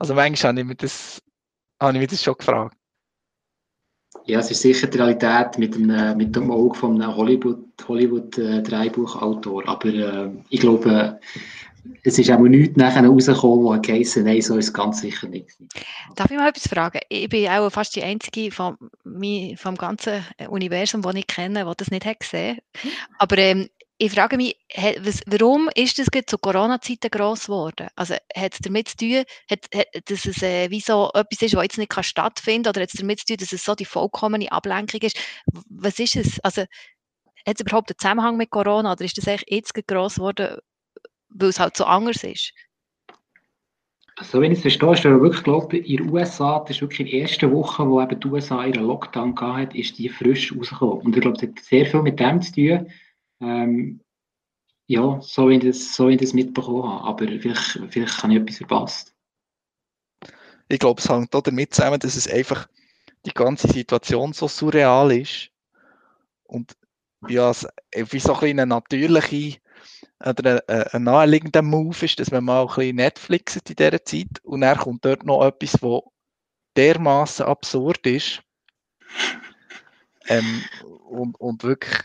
Also 0.00 0.14
manchmal 0.14 0.52
habe 0.52 0.60
ich 0.60 0.66
mir 0.66 0.74
das, 0.74 1.22
habe 1.80 1.92
ich 1.92 2.00
mir 2.00 2.06
das 2.06 2.22
schon 2.22 2.34
gefragt. 2.34 2.76
Ja, 4.24 4.40
es 4.40 4.50
ist 4.50 4.62
sicher 4.62 4.86
die 4.86 4.98
Realität 4.98 5.58
mit 5.58 5.74
dem, 5.74 6.16
mit 6.16 6.34
dem 6.34 6.50
Auge 6.50 6.76
von 6.76 7.00
einem 7.00 7.16
Hollywood-Dreibuchautor. 7.16 9.64
Hollywood, 9.64 9.66
äh, 9.66 9.70
Aber 9.70 9.86
äh, 9.86 10.30
ich 10.48 10.60
glaube, 10.60 11.20
es 12.02 12.18
ist 12.18 12.30
auch 12.30 12.38
nichts 12.38 12.76
nachher 12.76 13.06
rausgekommen, 13.06 13.64
wo 13.64 13.80
geheißen 13.80 14.24
nein, 14.24 14.40
so 14.40 14.56
ist 14.56 14.68
es 14.68 14.72
ganz 14.72 15.00
sicher 15.00 15.28
nicht. 15.28 15.50
Darf 16.16 16.30
ich 16.30 16.36
mal 16.36 16.48
etwas 16.48 16.68
fragen? 16.68 17.00
Ich 17.08 17.28
bin 17.28 17.48
auch 17.48 17.70
fast 17.70 17.96
die 17.96 18.02
Einzige 18.02 18.50
vom, 18.50 18.76
vom 19.56 19.76
ganzen 19.76 20.24
Universum, 20.48 21.02
das 21.02 21.14
ich 21.14 21.26
kenne, 21.26 21.64
die 21.64 21.72
das 21.76 21.90
nicht 21.90 22.06
hat 22.06 22.20
gesehen 22.20 22.58
Aber 23.18 23.38
ähm, 23.38 23.68
ich 24.02 24.12
frage 24.12 24.38
mich, 24.38 24.56
warum 25.26 25.68
ist 25.74 25.98
das 25.98 26.06
zu 26.26 26.38
Corona-Zeiten 26.38 27.10
gross 27.10 27.46
geworden? 27.46 27.88
Also 27.96 28.14
hat 28.34 28.54
es 28.54 28.58
damit 28.60 28.88
zu 28.88 28.96
tun, 28.96 29.24
hat, 29.50 29.66
hat, 29.74 30.10
dass 30.10 30.24
es 30.24 30.42
äh, 30.42 30.70
wie 30.70 30.80
so 30.80 31.10
etwas 31.12 31.42
ist, 31.42 31.54
was 31.54 31.64
jetzt 31.64 31.76
nicht 31.76 32.04
stattfinden 32.04 32.62
kann, 32.62 32.70
oder 32.70 32.80
hat 32.80 32.94
es 32.94 32.98
damit 32.98 33.20
zu 33.20 33.26
tun, 33.26 33.36
dass 33.36 33.52
es 33.52 33.62
so 33.62 33.74
die 33.74 33.84
vollkommene 33.84 34.50
Ablenkung 34.50 35.02
ist? 35.02 35.18
Was 35.68 35.98
ist 35.98 36.16
es? 36.16 36.40
Also 36.40 36.62
hat 36.62 37.56
es 37.56 37.60
überhaupt 37.60 37.90
einen 37.90 37.98
Zusammenhang 37.98 38.38
mit 38.38 38.48
Corona 38.48 38.92
oder 38.92 39.04
ist 39.04 39.18
das 39.18 39.28
eigentlich 39.28 39.50
jetzt 39.50 39.74
gross 39.86 40.14
geworden, 40.14 40.56
weil 41.28 41.50
es 41.50 41.60
halt 41.60 41.76
so 41.76 41.84
anders 41.84 42.24
ist? 42.24 42.54
Also 44.16 44.40
wenn 44.40 44.52
ich 44.52 44.58
es 44.58 44.62
verstehe, 44.62 44.92
ist 44.92 45.04
wirklich, 45.04 45.44
glaube 45.44 45.76
in 45.76 45.96
den 45.98 46.10
USA, 46.10 46.60
das 46.60 46.76
ist 46.76 46.80
wirklich 46.80 47.00
in 47.00 47.06
der 47.06 47.20
ersten 47.20 47.52
Woche, 47.52 47.86
wo 47.86 48.00
eben 48.00 48.18
die 48.18 48.28
USA 48.28 48.64
ihren 48.64 48.84
Lockdown 48.84 49.34
gehabt 49.34 49.74
ist 49.74 49.98
die 49.98 50.08
frisch 50.08 50.54
rausgekommen. 50.56 51.02
Und 51.04 51.16
ich 51.16 51.20
glaube, 51.20 51.36
das 51.38 51.50
hat 51.50 51.58
sehr 51.60 51.84
viel 51.84 52.00
mit 52.00 52.18
dem 52.18 52.40
zu 52.40 52.52
tun. 52.52 52.86
Ähm, 53.40 54.00
ja, 54.86 55.20
so 55.20 55.48
wie 55.48 55.56
ich 55.56 55.64
das, 55.64 55.94
so 55.94 56.08
wie 56.08 56.14
ich 56.14 56.20
das 56.20 56.32
mitbekommen 56.32 56.82
habe. 56.82 57.04
Aber 57.04 57.26
vielleicht, 57.26 57.80
vielleicht 57.90 58.22
habe 58.22 58.34
ich 58.34 58.40
etwas 58.40 58.56
verpasst. 58.56 59.14
Ich 60.68 60.78
glaube, 60.78 61.00
es 61.00 61.08
hängt 61.08 61.34
auch 61.34 61.42
damit 61.42 61.74
zusammen, 61.74 62.00
dass 62.00 62.16
es 62.16 62.28
einfach 62.28 62.68
die 63.26 63.32
ganze 63.32 63.68
Situation 63.68 64.32
so 64.32 64.48
surreal 64.48 65.12
ist. 65.12 65.50
Und 66.44 66.76
ja, 67.28 67.52
wie 67.52 68.18
so 68.18 68.34
ein 68.34 68.50
eine 68.50 68.66
natürliche 68.66 69.60
oder 70.24 70.62
ein, 70.68 70.82
ein 70.92 71.02
naheliegender 71.04 71.62
Move 71.62 72.04
ist, 72.04 72.18
dass 72.18 72.30
man 72.30 72.44
mal 72.44 72.62
ein 72.62 72.66
bisschen 72.66 72.96
Netflix 72.96 73.56
in 73.56 73.62
dieser 73.76 74.04
Zeit 74.04 74.42
und 74.42 74.62
dann 74.62 74.78
kommt 74.78 75.04
dort 75.04 75.24
noch 75.24 75.44
etwas, 75.44 75.82
was 75.82 76.02
dermaßen 76.76 77.46
absurd 77.46 78.06
ist 78.06 78.42
ähm, 80.28 80.64
und, 81.08 81.38
und 81.40 81.62
wirklich 81.62 81.96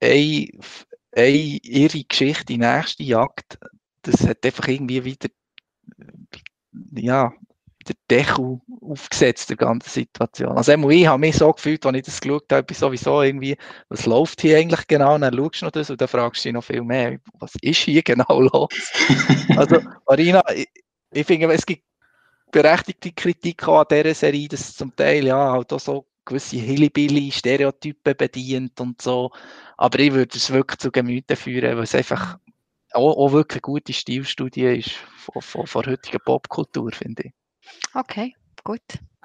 eine, 0.00 0.48
eine 1.14 1.28
ihre 1.30 2.04
Geschichte, 2.04 2.44
die 2.46 2.58
nächste 2.58 3.02
Jagd, 3.02 3.58
das 4.02 4.26
hat 4.26 4.44
einfach 4.44 4.68
irgendwie 4.68 5.04
wieder 5.04 5.28
ja, 6.92 7.32
der 7.88 7.96
Deckel 8.10 8.60
aufgesetzt, 8.80 9.48
der 9.48 9.56
ganzen 9.56 9.88
Situation. 9.88 10.56
Also 10.56 10.72
ich 10.72 11.06
habe 11.06 11.20
mich 11.20 11.36
so 11.36 11.52
gefühlt, 11.52 11.84
als 11.86 11.96
ich 11.96 12.04
das 12.04 12.20
geschaut 12.20 12.52
habe, 12.52 12.74
sowieso 12.74 13.22
irgendwie, 13.22 13.56
was 13.88 14.06
läuft 14.06 14.40
hier 14.40 14.58
eigentlich 14.58 14.86
genau? 14.86 15.14
Und 15.14 15.22
dann 15.22 15.34
schaust 15.34 15.62
du 15.62 15.66
noch 15.66 15.72
das 15.72 15.90
und 15.90 16.00
dann 16.00 16.08
fragst 16.08 16.44
du 16.44 16.48
dich 16.48 16.54
noch 16.54 16.64
viel 16.64 16.82
mehr, 16.82 17.18
was 17.38 17.52
ist 17.60 17.78
hier 17.78 18.02
genau 18.02 18.40
los? 18.52 18.92
also 19.56 19.80
Marina, 20.06 20.42
ich, 20.54 20.68
ich 21.12 21.26
finde, 21.26 21.52
es 21.52 21.64
gibt 21.64 21.84
berechtigte 22.50 23.12
Kritik 23.12 23.66
an 23.68 23.84
dieser 23.90 24.14
Serie, 24.14 24.48
dass 24.48 24.74
zum 24.74 24.94
Teil 24.94 25.26
ja 25.26 25.52
halt 25.52 25.72
auch 25.72 25.80
so 25.80 26.06
gewisse 26.26 26.56
Hillybilly-Stereotypen 26.56 28.16
bedient 28.16 28.78
und 28.80 29.00
so. 29.00 29.30
Aber 29.78 29.98
ich 29.98 30.12
würde 30.12 30.36
es 30.36 30.50
wirklich 30.50 30.78
zu 30.78 30.90
Gemüte 30.90 31.36
führen, 31.36 31.76
weil 31.76 31.84
es 31.84 31.94
einfach 31.94 32.38
auch, 32.92 33.16
auch 33.16 33.32
wirklich 33.32 33.56
eine 33.56 33.72
gute 33.72 33.92
Stilstudie 33.92 34.78
ist 34.78 34.90
von, 34.90 35.40
von, 35.40 35.66
von 35.66 35.86
heutiger 35.86 36.18
Popkultur, 36.18 36.92
finde 36.92 37.24
ich. 37.24 37.32
Okay, 37.94 38.34
gut. 38.64 38.80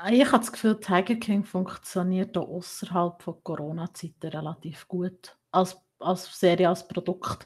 Ich 0.09 0.25
habe 0.25 0.39
das 0.39 0.51
Gefühl, 0.51 0.79
Tiger 0.79 1.15
King 1.15 1.43
funktioniert 1.43 2.37
auch 2.37 2.47
außerhalb 2.47 3.21
von 3.21 3.43
Corona-Zeiten 3.43 4.29
relativ 4.29 4.87
gut 4.87 5.37
als, 5.51 5.77
als 5.99 6.39
Serie, 6.39 6.69
als 6.69 6.87
Produkt. 6.87 7.45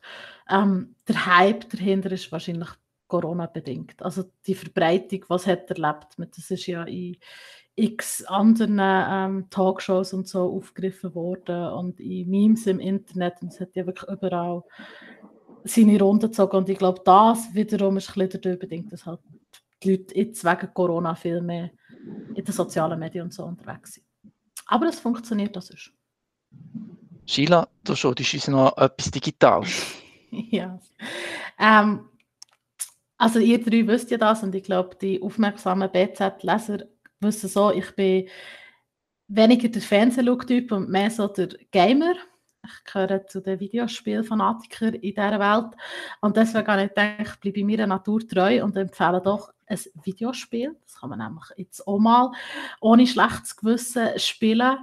Ähm, 0.49 0.95
der 1.07 1.25
Hype 1.25 1.69
dahinter 1.69 2.11
ist 2.11 2.31
wahrscheinlich 2.31 2.69
Corona 3.07 3.45
bedingt. 3.47 4.01
Also 4.01 4.31
die 4.47 4.55
Verbreitung, 4.55 5.25
was 5.27 5.47
hat 5.47 5.69
er 5.69 5.77
erlebt? 5.77 6.15
Das 6.17 6.49
ist 6.49 6.65
ja 6.67 6.83
in 6.83 7.17
x 7.75 8.23
anderen 8.23 8.79
ähm, 8.81 9.49
Talkshows 9.49 10.13
und 10.13 10.27
so 10.27 10.55
aufgegriffen 10.55 11.13
worden 11.13 11.73
und 11.73 11.99
in 11.99 12.29
Memes 12.29 12.67
im 12.67 12.79
Internet 12.79 13.41
und 13.41 13.51
es 13.51 13.59
hat 13.59 13.75
ja 13.75 13.85
wirklich 13.85 14.09
überall 14.09 14.63
seine 15.65 15.99
Runde 15.99 16.27
gezogen 16.27 16.57
und 16.57 16.69
ich 16.69 16.77
glaube, 16.77 17.01
das 17.03 17.53
wiederum 17.53 17.97
ist 17.97 18.09
ein 18.09 18.13
bisschen 18.13 18.41
dadurch 18.41 18.59
bedingt, 18.59 18.93
dass 18.93 19.05
halt 19.05 19.19
die 19.83 19.91
Leute 19.91 20.15
jetzt 20.15 20.43
wegen 20.45 20.73
Corona 20.73 21.15
viel 21.15 21.41
mehr 21.41 21.71
in 22.33 22.45
den 22.45 22.53
sozialen 22.53 22.99
Medien 22.99 23.25
und 23.25 23.33
so 23.33 23.43
unterwegs 23.43 23.95
sind. 23.95 24.05
Aber 24.67 24.87
es 24.87 24.99
funktioniert, 24.99 25.55
das 25.55 25.69
ist. 25.69 25.91
Sheila, 27.25 27.67
du 27.83 27.95
schaust 27.95 28.19
uns 28.19 28.47
noch 28.47 28.77
etwas 28.77 29.11
Digitales. 29.11 29.85
ja. 30.29 30.79
Ähm, 31.59 32.09
also 33.17 33.39
ihr 33.39 33.63
drei 33.63 33.87
wisst 33.87 34.11
ja 34.11 34.17
das 34.17 34.43
und 34.43 34.53
ich 34.53 34.63
glaube, 34.63 34.95
die 34.95 35.21
aufmerksamen 35.21 35.91
BZ-Leser 35.91 36.85
wissen 37.19 37.49
so, 37.49 37.71
ich 37.71 37.91
bin 37.95 38.27
weniger 39.27 39.69
der 39.69 39.81
Fernsehlook-Typ 39.81 40.71
und 40.71 40.89
mehr 40.89 41.09
so 41.09 41.27
der 41.27 41.49
Gamer. 41.71 42.13
Ich 42.63 42.91
gehöre 42.91 43.27
zu 43.27 43.41
den 43.41 43.59
Videospielfanatikern 43.59 44.95
in 44.95 45.01
dieser 45.01 45.39
Welt. 45.39 45.75
Und 46.21 46.35
deswegen 46.35 46.67
habe 46.67 46.83
ich 46.83 46.89
gedacht, 46.89 47.39
bleibe 47.39 47.59
ich 47.59 47.65
meiner 47.65 47.87
Natur 47.87 48.27
treu 48.27 48.63
und 48.63 48.75
empfehle 48.75 49.21
doch 49.21 49.51
ein 49.67 49.79
Videospiel. 50.03 50.75
Das 50.83 50.99
kann 50.99 51.11
man 51.11 51.19
nämlich 51.19 51.45
jetzt 51.57 51.87
auch 51.87 51.99
mal 51.99 52.31
ohne 52.81 53.05
schlechtes 53.05 53.55
Gewissen 53.55 54.17
spielen. 54.17 54.77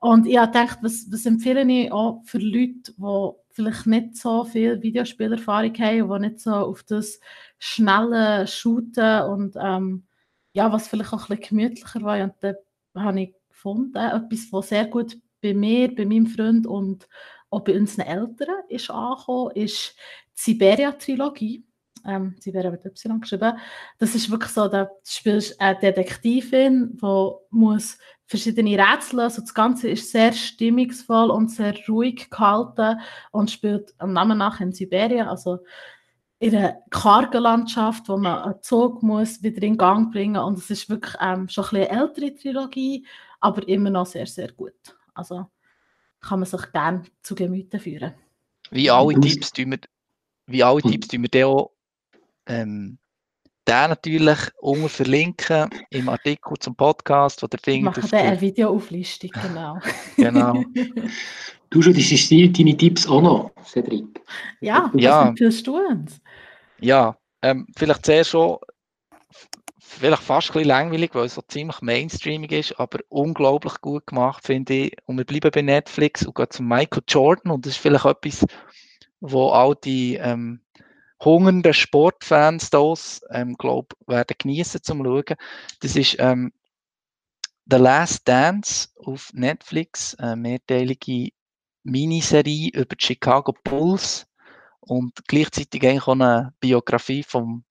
Und 0.00 0.26
ich 0.26 0.38
habe 0.38 0.52
gedacht, 0.52 0.78
was, 0.82 1.06
was 1.10 1.26
empfehle 1.26 1.70
ich 1.70 1.92
auch 1.92 2.22
für 2.24 2.38
Leute, 2.38 2.92
die 2.96 3.30
vielleicht 3.50 3.86
nicht 3.86 4.16
so 4.16 4.44
viel 4.44 4.80
Videospielerfahrung 4.80 5.74
haben 5.74 6.02
und 6.02 6.22
die 6.22 6.28
nicht 6.28 6.40
so 6.40 6.52
auf 6.52 6.82
das 6.84 7.20
schnelle 7.58 8.46
Shooten 8.46 9.22
und 9.22 9.56
ähm, 9.60 10.07
ja, 10.52 10.72
was 10.72 10.88
vielleicht 10.88 11.12
auch 11.12 11.28
ein 11.30 11.40
gemütlicher 11.40 12.02
war. 12.02 12.22
Und 12.22 12.34
da 12.40 12.54
habe 12.96 13.20
ich 13.20 13.34
gefunden, 13.48 13.96
etwas, 13.96 14.52
was 14.52 14.68
sehr 14.68 14.86
gut 14.86 15.18
bei 15.42 15.54
mir, 15.54 15.94
bei 15.94 16.04
meinem 16.04 16.26
Freund 16.26 16.66
und 16.66 17.08
auch 17.50 17.60
bei 17.60 17.78
unseren 17.78 18.06
Eltern 18.06 18.56
ist 18.68 18.90
angekommen, 18.90 19.52
ist 19.54 19.94
die 20.36 20.52
Siberia-Trilogie. 20.52 21.64
Ähm, 22.04 22.36
Siberia 22.38 22.70
wird 22.70 22.84
Y 22.86 23.20
geschrieben. 23.20 23.58
Das 23.98 24.14
ist 24.14 24.30
wirklich 24.30 24.52
so, 24.52 24.68
da 24.68 24.88
spielst 25.04 25.60
eine 25.60 25.78
Detektivin, 25.78 26.96
die 26.96 27.30
muss 27.50 27.98
verschiedene 28.26 28.78
Rätsel 28.78 29.20
lösen. 29.20 29.42
Das 29.42 29.54
Ganze 29.54 29.88
ist 29.88 30.10
sehr 30.10 30.32
stimmungsvoll 30.32 31.30
und 31.30 31.50
sehr 31.50 31.74
ruhig 31.88 32.30
gehalten 32.30 33.00
und 33.32 33.50
spielt 33.50 33.94
am 33.98 34.12
Namen 34.12 34.38
nach 34.38 34.60
in 34.60 34.72
Sibirien. 34.72 35.26
Also 35.26 35.58
in 36.40 36.54
einer 36.54 36.76
kargen 36.90 37.42
Landschaft, 37.42 38.08
wo 38.08 38.16
man 38.16 38.42
einen 38.42 38.62
Zug 38.62 39.02
muss 39.02 39.42
wieder 39.42 39.62
in 39.62 39.76
Gang 39.76 40.12
bringen 40.12 40.36
und 40.36 40.58
es 40.58 40.70
ist 40.70 40.88
wirklich 40.88 41.14
ähm, 41.20 41.48
schon 41.48 41.64
ein 41.64 41.70
bisschen 41.70 41.90
eine 41.90 42.00
ältere 42.00 42.34
Trilogie, 42.34 43.06
aber 43.40 43.66
immer 43.66 43.90
noch 43.90 44.06
sehr, 44.06 44.26
sehr 44.26 44.52
gut. 44.52 44.96
Also 45.14 45.46
kann 46.20 46.40
man 46.40 46.48
sich 46.48 46.72
gerne 46.72 47.02
zu 47.22 47.34
Gemüte 47.34 47.78
führen. 47.78 48.14
Wie 48.70 48.90
alle 48.90 49.18
Tipps 49.20 49.52
tun 49.52 49.70
wir, 49.72 49.80
wie 50.46 50.62
alle 50.62 50.82
Tipps 50.82 51.08
tun 51.08 51.26
wir 51.30 51.48
auch 51.48 51.72
ähm, 52.46 52.98
den 53.68 53.90
natürlich 53.90 54.38
unten 54.60 54.88
verlinken 54.88 55.68
im 55.90 56.08
Artikel 56.08 56.54
zum 56.58 56.74
Podcast, 56.74 57.42
wo 57.42 57.46
der 57.46 57.60
findet. 57.62 57.96
Machen 57.96 58.10
dann 58.10 58.26
eine 58.26 58.40
Videoauflistung, 58.40 59.30
genau. 59.42 59.78
genau. 60.16 60.64
Du 61.70 61.82
schon 61.82 61.92
deine 61.92 62.76
Tipps 62.76 63.06
auch 63.06 63.20
noch, 63.20 63.50
Cedric. 63.62 64.06
Ja, 64.60 64.90
was 64.94 65.02
ja. 65.02 65.28
empfiehlst 65.28 65.66
du 65.66 65.76
uns? 65.76 66.18
Ja, 66.80 67.16
ähm, 67.42 67.66
vielleicht 67.76 68.06
sehr 68.06 68.24
schon, 68.24 68.58
vielleicht 69.80 70.22
fast 70.22 70.50
ein 70.50 70.52
bisschen 70.54 70.68
langweilig, 70.68 71.14
weil 71.14 71.26
es 71.26 71.34
so 71.34 71.42
ziemlich 71.42 71.80
mainstreaming 71.80 72.50
ist, 72.50 72.78
aber 72.78 73.00
unglaublich 73.08 73.80
gut 73.80 74.06
gemacht, 74.06 74.44
finde 74.46 74.74
ich. 74.74 74.96
Und 75.06 75.18
wir 75.18 75.24
bleiben 75.24 75.50
bei 75.50 75.62
Netflix 75.62 76.24
und 76.24 76.34
gehen 76.34 76.50
zu 76.50 76.62
Michael 76.62 77.02
Jordan 77.08 77.52
und 77.52 77.66
das 77.66 77.74
ist 77.74 77.80
vielleicht 77.80 78.04
etwas, 78.04 78.46
wo 79.20 79.48
all 79.50 79.74
die 79.74 80.14
ähm, 80.16 80.60
hungernden 81.24 81.74
Sportfans 81.74 82.70
das, 82.70 83.22
ähm, 83.30 83.56
glaube 83.56 83.96
werden 84.06 84.36
genießen 84.38 84.82
zum 84.82 85.04
Schauen. 85.04 85.36
Das 85.80 85.96
ist 85.96 86.16
ähm, 86.18 86.52
The 87.70 87.78
Last 87.78 88.26
Dance 88.28 88.88
auf 88.96 89.30
Netflix, 89.34 90.14
eine 90.14 90.36
mehrteilige 90.36 91.30
Miniserie 91.82 92.70
über 92.72 92.94
die 92.94 93.04
Chicago 93.04 93.52
Bulls 93.64 94.26
und 94.80 95.12
gleichzeitig 95.26 95.82
eigentlich 95.84 96.06
auch 96.06 96.12
eine 96.12 96.54
Biografie 96.60 97.22
vom 97.22 97.64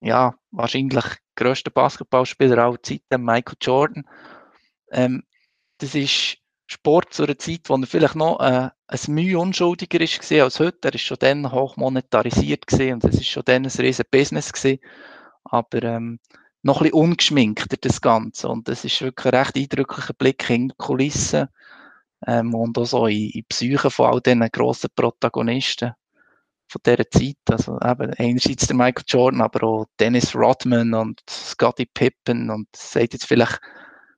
ja, 0.00 0.34
wahrscheinlich 0.50 1.04
grössten 1.34 1.72
Basketballspieler 1.72 2.58
aller 2.58 2.82
Zeiten, 2.82 3.24
Michael 3.24 3.56
Jordan. 3.60 4.04
Ähm, 4.90 5.22
das 5.78 5.94
ist 5.94 6.38
Sport 6.66 7.14
zu 7.14 7.24
einer 7.24 7.38
Zeit, 7.38 7.68
wo 7.68 7.76
er 7.76 7.86
vielleicht 7.86 8.14
noch 8.14 8.40
äh, 8.40 8.70
ein 8.86 9.00
Mühe 9.08 9.38
unschuldiger 9.38 10.00
ist 10.00 10.32
als 10.32 10.60
heute. 10.60 10.88
Er 10.88 10.94
ist 10.94 11.02
schon 11.02 11.18
dann 11.20 11.52
hoch 11.52 11.76
monetarisiert 11.76 12.70
und 12.72 13.04
es 13.04 13.16
ist 13.16 13.28
schon 13.28 13.44
dann 13.44 13.64
ein 13.64 13.70
riesen 13.70 14.04
Business 14.10 14.52
gewesen. 14.52 14.80
Aber 15.44 15.82
ähm, 15.82 16.20
noch 16.62 16.80
ein 16.80 16.84
bisschen 16.84 17.00
ungeschminkter 17.00 17.76
das 17.80 18.00
Ganze. 18.00 18.48
Und 18.48 18.68
das 18.68 18.84
ist 18.84 19.00
wirklich 19.02 19.32
ein 19.32 19.38
recht 19.38 19.56
eindrücklicher 19.56 20.14
Blick 20.14 20.48
in 20.50 20.68
die 20.68 20.74
Kulissen 20.76 21.48
ähm, 22.26 22.54
und 22.54 22.78
auch 22.78 22.86
so 22.86 23.06
in, 23.06 23.16
in 23.16 23.30
die 23.32 23.42
Psyche 23.42 23.90
von 23.90 24.06
all 24.06 24.20
diesen 24.20 24.48
grossen 24.50 24.90
Protagonisten 24.94 25.92
von 26.68 26.80
dieser 26.84 27.08
Zeit. 27.10 27.36
Also 27.50 27.76
eben 27.76 28.14
einerseits 28.14 28.66
der 28.66 28.76
Michael 28.76 29.04
Jordan, 29.06 29.40
aber 29.40 29.66
auch 29.66 29.86
Dennis 29.98 30.34
Rodman 30.34 30.94
und 30.94 31.20
Scottie 31.28 31.86
Pippen 31.86 32.50
und 32.50 32.68
sagt 32.74 33.12
jetzt 33.12 33.26
vielleicht 33.26 33.60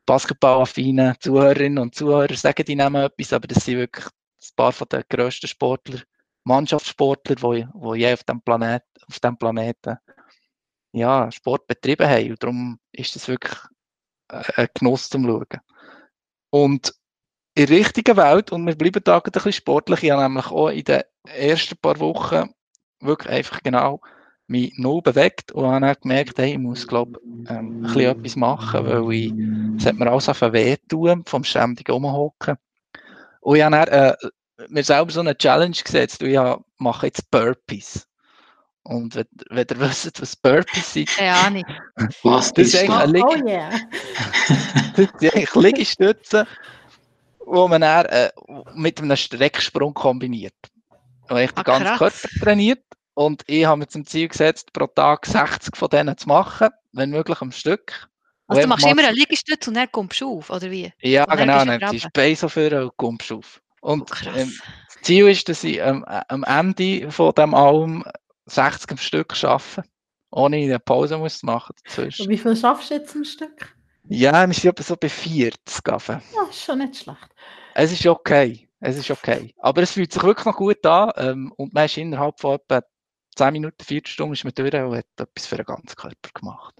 basketballaffine 0.07 1.17
Zuhörerinnen 1.21 1.79
und 1.79 1.95
Zuhörer 1.95 2.35
sagen 2.35 2.65
die 2.65 2.77
nehmen 2.77 3.03
etwas, 3.03 3.33
aber 3.33 3.49
das 3.49 3.65
sind 3.65 3.79
wirklich 3.79 4.07
ein 4.07 4.55
paar 4.57 4.73
von 4.73 4.89
den 4.89 5.03
grössten 5.09 5.49
Sportler, 5.49 6.01
Mannschaftssportler, 6.45 7.35
die, 7.35 7.67
die 7.75 7.99
je 7.99 8.13
auf 8.13 8.23
dem, 8.25 8.41
Planet, 8.41 8.85
auf 9.09 9.19
dem 9.19 9.37
Planeten 9.37 9.99
ja, 10.93 11.31
Sport 11.33 11.67
betrieben 11.67 12.09
haben. 12.09 12.31
Und 12.31 12.43
darum 12.43 12.79
ist 12.93 13.17
das 13.17 13.27
wirklich 13.29 13.59
ein 14.29 14.69
Genuss 14.75 15.09
zum 15.09 15.25
Schauen. 15.25 15.61
Und 16.51 16.95
in 17.55 17.67
der 17.67 17.79
richtigen 17.79 18.17
Welt, 18.17 18.53
und 18.53 18.67
wir 18.67 18.77
bleiben 18.77 19.03
da 19.03 19.19
ein 19.19 19.33
bisschen 19.33 19.53
sportlich, 19.53 20.03
ich 20.03 20.11
habe 20.11 20.23
nämlich 20.23 20.47
auch 20.47 20.69
in 20.69 20.85
den 20.85 21.03
ersten 21.27 21.77
paar 21.77 21.99
Wochen 22.01 22.51
wirklich 23.01 23.33
einfach 23.33 23.63
genau 23.63 24.01
mich 24.49 24.73
null 24.77 25.03
bewegt 25.03 25.53
und 25.53 25.67
habe 25.67 25.81
dann 25.81 25.97
gemerkt, 26.01 26.39
hey, 26.39 26.53
ich 26.53 26.59
muss, 26.59 26.87
glaube 26.87 27.21
ähm, 27.49 27.49
ein 27.49 27.83
bisschen 27.83 28.01
etwas 28.03 28.37
machen, 28.37 28.87
weil 28.87 29.13
ich, 29.13 29.33
es 29.77 29.87
hat 29.87 29.97
mir 29.97 30.11
alles 30.11 30.29
auf 30.29 30.41
wehtun, 30.41 31.25
vom 31.27 31.43
ständigen 31.43 31.93
Umhocken. 31.93 32.57
Und 33.41 33.57
ich 33.57 33.63
habe 33.63 33.77
dann, 33.77 33.89
äh, 33.89 34.15
mir 34.69 34.85
selber 34.85 35.11
so 35.11 35.21
eine 35.21 35.37
Challenge 35.37 35.77
gesetzt 35.77 36.23
und 36.23 36.31
ich 36.31 36.41
mache 36.79 37.07
jetzt 37.07 37.31
Burpees. 37.31 38.07
Und 38.85 39.17
wenn, 39.17 39.27
wenn 39.51 39.67
ihr 39.69 39.81
wisst, 39.81 40.23
was 40.23 40.37
Burpees 40.37 40.93
sind, 40.93 41.09
keine 41.09 41.37
Ahnung. 41.37 41.65
Was 42.23 42.53
das 42.53 42.69
ist 42.69 42.77
eigentlich 42.77 43.13
Lig 43.13 43.25
oh 43.25 43.47
yeah. 43.47 43.71
das 44.97 45.09
sind 45.19 45.35
eigentlich 45.35 45.55
Liegestützen, 45.55 46.47
wo 47.45 47.67
man 47.67 47.81
dann, 47.81 48.07
äh, 48.07 48.31
mit 48.75 49.01
einem 49.01 49.17
Strecksprung 49.17 49.93
kombiniert. 49.93 50.55
Und 51.29 51.39
ich 51.39 51.51
den 51.51 51.59
ah, 51.59 51.63
ganzen 51.63 51.97
Körper 51.97 52.29
trainiert 52.41 52.85
und 53.15 53.43
ich 53.47 53.65
habe 53.65 53.79
mir 53.79 53.89
zum 53.89 54.05
Ziel 54.07 54.29
gesetzt, 54.29 54.73
pro 54.73 54.87
Tag 54.87 55.27
60 55.27 55.77
von 55.77 55.89
denen 55.89 56.17
zu 56.17 56.29
machen, 56.29 56.69
wenn 56.93 57.11
möglich 57.11 57.41
am 57.41 57.53
Stück. 57.53 58.09
Also 58.49 58.63
du 58.63 58.69
machst 58.69 58.87
immer 58.87 59.05
einen 59.05 59.17
Liegestütz 59.17 59.67
und 59.67 59.75
dann 59.75 59.91
kommst 59.91 60.21
du 60.21 60.39
auf, 60.39 60.51
oder 60.51 60.71
wie? 60.71 60.93
Ja, 61.01 61.25
und 61.25 61.37
genau, 61.37 61.65
dann 61.65 61.91
ziehst 61.91 62.05
du 62.05 62.11
Bein 62.13 62.37
so 62.37 62.49
für 62.49 62.85
und 62.85 62.97
kommst 62.97 63.33
auf. 63.33 63.61
Und 63.81 64.11
oh, 64.11 64.29
ähm, 64.37 64.53
das 64.87 65.03
Ziel 65.03 65.29
ist, 65.29 65.49
dass 65.49 65.65
ich 65.65 65.79
ähm, 65.79 66.05
am 66.07 66.45
Ende 66.45 67.11
von 67.11 67.33
dem 67.35 67.55
Album 67.55 68.05
60 68.47 68.91
am 68.91 68.97
Stück 68.99 69.45
arbeite, 69.45 69.85
ohne 70.31 70.57
eine 70.57 70.79
Pause 70.79 71.19
muss 71.19 71.43
machen 71.43 71.75
dazwischen. 71.85 72.23
Und 72.23 72.29
wie 72.29 72.39
viel 72.39 72.57
schaffst 72.57 72.91
du 72.91 72.95
jetzt 72.95 73.15
am 73.17 73.25
Stück? 73.25 73.75
Ja, 74.09 74.47
wir 74.47 74.55
sind 74.55 74.79
so 74.79 74.97
bei 74.97 75.09
40. 75.09 75.59
Ja, 75.87 76.11
ist 76.49 76.63
schon 76.63 76.79
nicht 76.79 76.97
schlecht. 76.97 77.29
Es 77.75 77.93
ist 77.93 78.07
okay. 78.07 78.66
Es 78.81 78.97
ist 78.97 79.11
okay. 79.11 79.55
Aber 79.59 79.83
es 79.83 79.93
fühlt 79.93 80.13
sich 80.13 80.23
wirklich 80.23 80.47
noch 80.47 80.57
gut 80.57 80.85
an 80.85 81.13
ähm, 81.17 81.53
und 81.57 81.73
man 81.73 81.87
ist 81.87 81.97
innerhalb 81.97 82.39
von 82.41 82.57
etwa 82.57 82.83
10 83.37 83.53
Minuten, 83.53 83.83
4 83.83 84.03
Stunden 84.05 84.35
ist 84.35 84.45
man 84.45 84.55
durch 84.55 84.75
und 84.75 84.97
hat 84.97 85.07
etwas 85.19 85.47
für 85.47 85.57
den 85.57 85.67
ganzen 85.67 85.97
Körper 85.97 86.31
gemacht. 86.35 86.75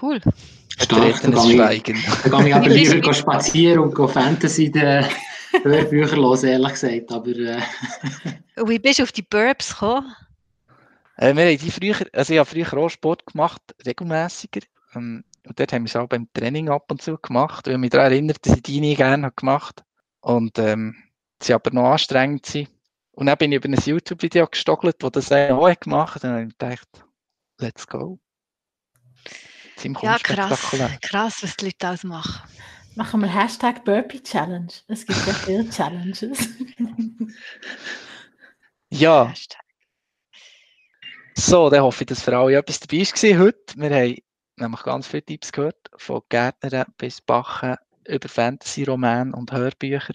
Cool. 0.00 0.20
Vertretenes 0.76 1.50
Schweigen. 1.50 2.02
Da 2.22 2.28
kann 2.28 2.46
ich 2.46 2.54
aber 2.54 2.68
lieber 2.68 3.14
spazieren 3.14 3.80
und 3.80 4.10
Fantasy 4.10 4.70
den 4.70 5.04
Hörbücher 5.62 6.16
hören, 6.16 6.44
ehrlich 6.44 6.72
gesagt. 6.72 7.12
Aber, 7.12 7.30
äh. 7.30 7.60
Wie 8.66 8.78
bist 8.78 8.98
du 8.98 9.04
auf 9.04 9.12
die 9.12 9.22
Burbs 9.22 9.72
gekommen? 9.72 10.14
Äh, 11.16 11.34
wir 11.34 11.44
haben 11.44 11.58
die 11.58 11.70
früher, 11.70 11.96
also 12.12 12.32
ich 12.32 12.38
habe 12.38 12.48
früher 12.48 12.72
auch 12.74 12.88
Sport 12.88 13.26
gemacht, 13.26 13.62
regelmäßiger. 13.86 14.60
Ähm, 14.94 15.24
und 15.46 15.60
dort 15.60 15.72
haben 15.72 15.84
wir 15.84 15.88
es 15.88 15.96
auch 15.96 16.08
beim 16.08 16.28
Training 16.32 16.70
ab 16.70 16.90
und 16.90 17.02
zu 17.02 17.18
gemacht. 17.18 17.66
Ich 17.66 17.72
habe 17.72 17.78
mich 17.78 17.90
daran 17.90 18.12
erinnert, 18.12 18.44
dass 18.46 18.56
ich 18.56 18.62
die 18.62 18.80
nie 18.80 18.94
gerne 18.94 19.30
gemacht 19.30 19.80
habe. 19.80 20.36
Und 20.38 20.58
ähm, 20.58 20.96
sie 21.42 21.52
aber 21.52 21.70
noch 21.70 21.90
anstrengend 21.90 22.46
sind. 22.46 22.70
Und 23.12 23.26
dann 23.26 23.36
bin 23.36 23.52
ich 23.52 23.56
über 23.56 23.68
ein 23.68 23.74
YouTube-Video 23.74 24.46
gestockelt, 24.46 24.96
wo 25.00 25.10
das 25.10 25.30
auch 25.30 25.80
gemacht 25.80 26.16
hat. 26.16 26.24
Und 26.24 26.30
dann 26.30 26.32
habe 26.32 26.46
ich 26.48 26.58
gedacht, 26.58 27.04
let's 27.58 27.86
go. 27.86 28.18
Ja, 30.02 30.18
krass, 30.18 30.74
krass, 31.02 31.42
was 31.42 31.56
die 31.56 31.66
Leute 31.66 31.88
alles 31.88 32.04
machen. 32.04 32.48
Machen 32.94 33.20
wir 33.20 33.28
Hashtag 33.28 33.84
Burpee 33.84 34.22
Challenge. 34.22 34.72
Es 34.86 35.04
gibt 35.04 35.26
ja 35.26 35.32
viele 35.34 35.68
Challenges. 35.70 36.48
ja. 38.88 39.28
Hashtag. 39.28 39.60
So, 41.36 41.68
dann 41.68 41.82
hoffe 41.82 42.04
ich, 42.04 42.06
dass 42.06 42.22
für 42.22 42.36
alle 42.36 42.56
etwas 42.56 42.80
dabei 42.80 42.98
war 42.98 43.44
heute. 43.44 43.74
Wir 43.76 43.90
haben 43.90 44.16
nämlich 44.56 44.82
ganz 44.82 45.06
viele 45.06 45.24
Tipps 45.24 45.52
gehört, 45.52 45.90
von 45.96 46.22
Gärtnern 46.28 46.86
bis 46.98 47.20
Bachen 47.20 47.76
über 48.06 48.28
Fantasy-Romane 48.28 49.32
und 49.34 49.52
Hörbücher. 49.52 50.14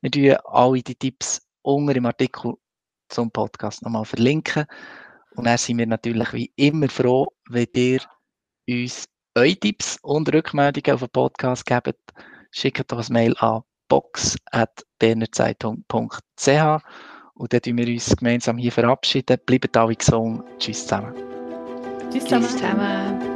Wir 0.00 0.10
tun 0.10 0.36
alle 0.44 0.82
die 0.82 0.94
Tipps 0.94 1.42
unter 1.62 1.96
im 1.96 2.06
Artikel 2.06 2.54
zum 3.08 3.30
Podcast 3.30 3.82
nochmal 3.82 4.04
verlinken. 4.04 4.66
Und 5.36 5.46
dann 5.46 5.58
sind 5.58 5.78
wir 5.78 5.86
natürlich 5.86 6.32
wie 6.32 6.52
immer 6.56 6.88
froh, 6.88 7.28
wenn 7.48 7.68
ihr 7.74 8.00
uns 8.68 9.06
eure 9.34 9.56
Tipps 9.56 9.98
und 10.02 10.32
Rückmeldungen 10.32 10.94
auf 10.94 11.00
den 11.00 11.10
Podcast 11.10 11.66
gebt. 11.66 11.98
Schickt 12.50 12.92
doch 12.92 12.98
ein 12.98 13.12
Mail 13.12 13.36
an 13.38 13.62
box.bernerzeitung.ch 13.88 16.82
und 17.34 17.52
dann 17.52 17.60
verabschieden 17.60 17.78
wir 17.78 17.88
uns 17.88 18.16
gemeinsam 18.16 18.58
hier 18.58 18.72
verabschieden. 18.72 19.38
Bleibt 19.44 19.76
alle 19.76 19.96
gesund. 19.96 20.44
Tschüss 20.58 20.82
zusammen. 20.82 21.14
Tschüss 22.10 22.24
zusammen. 22.24 22.46
Tschüss 22.46 22.56
zusammen. 22.56 23.33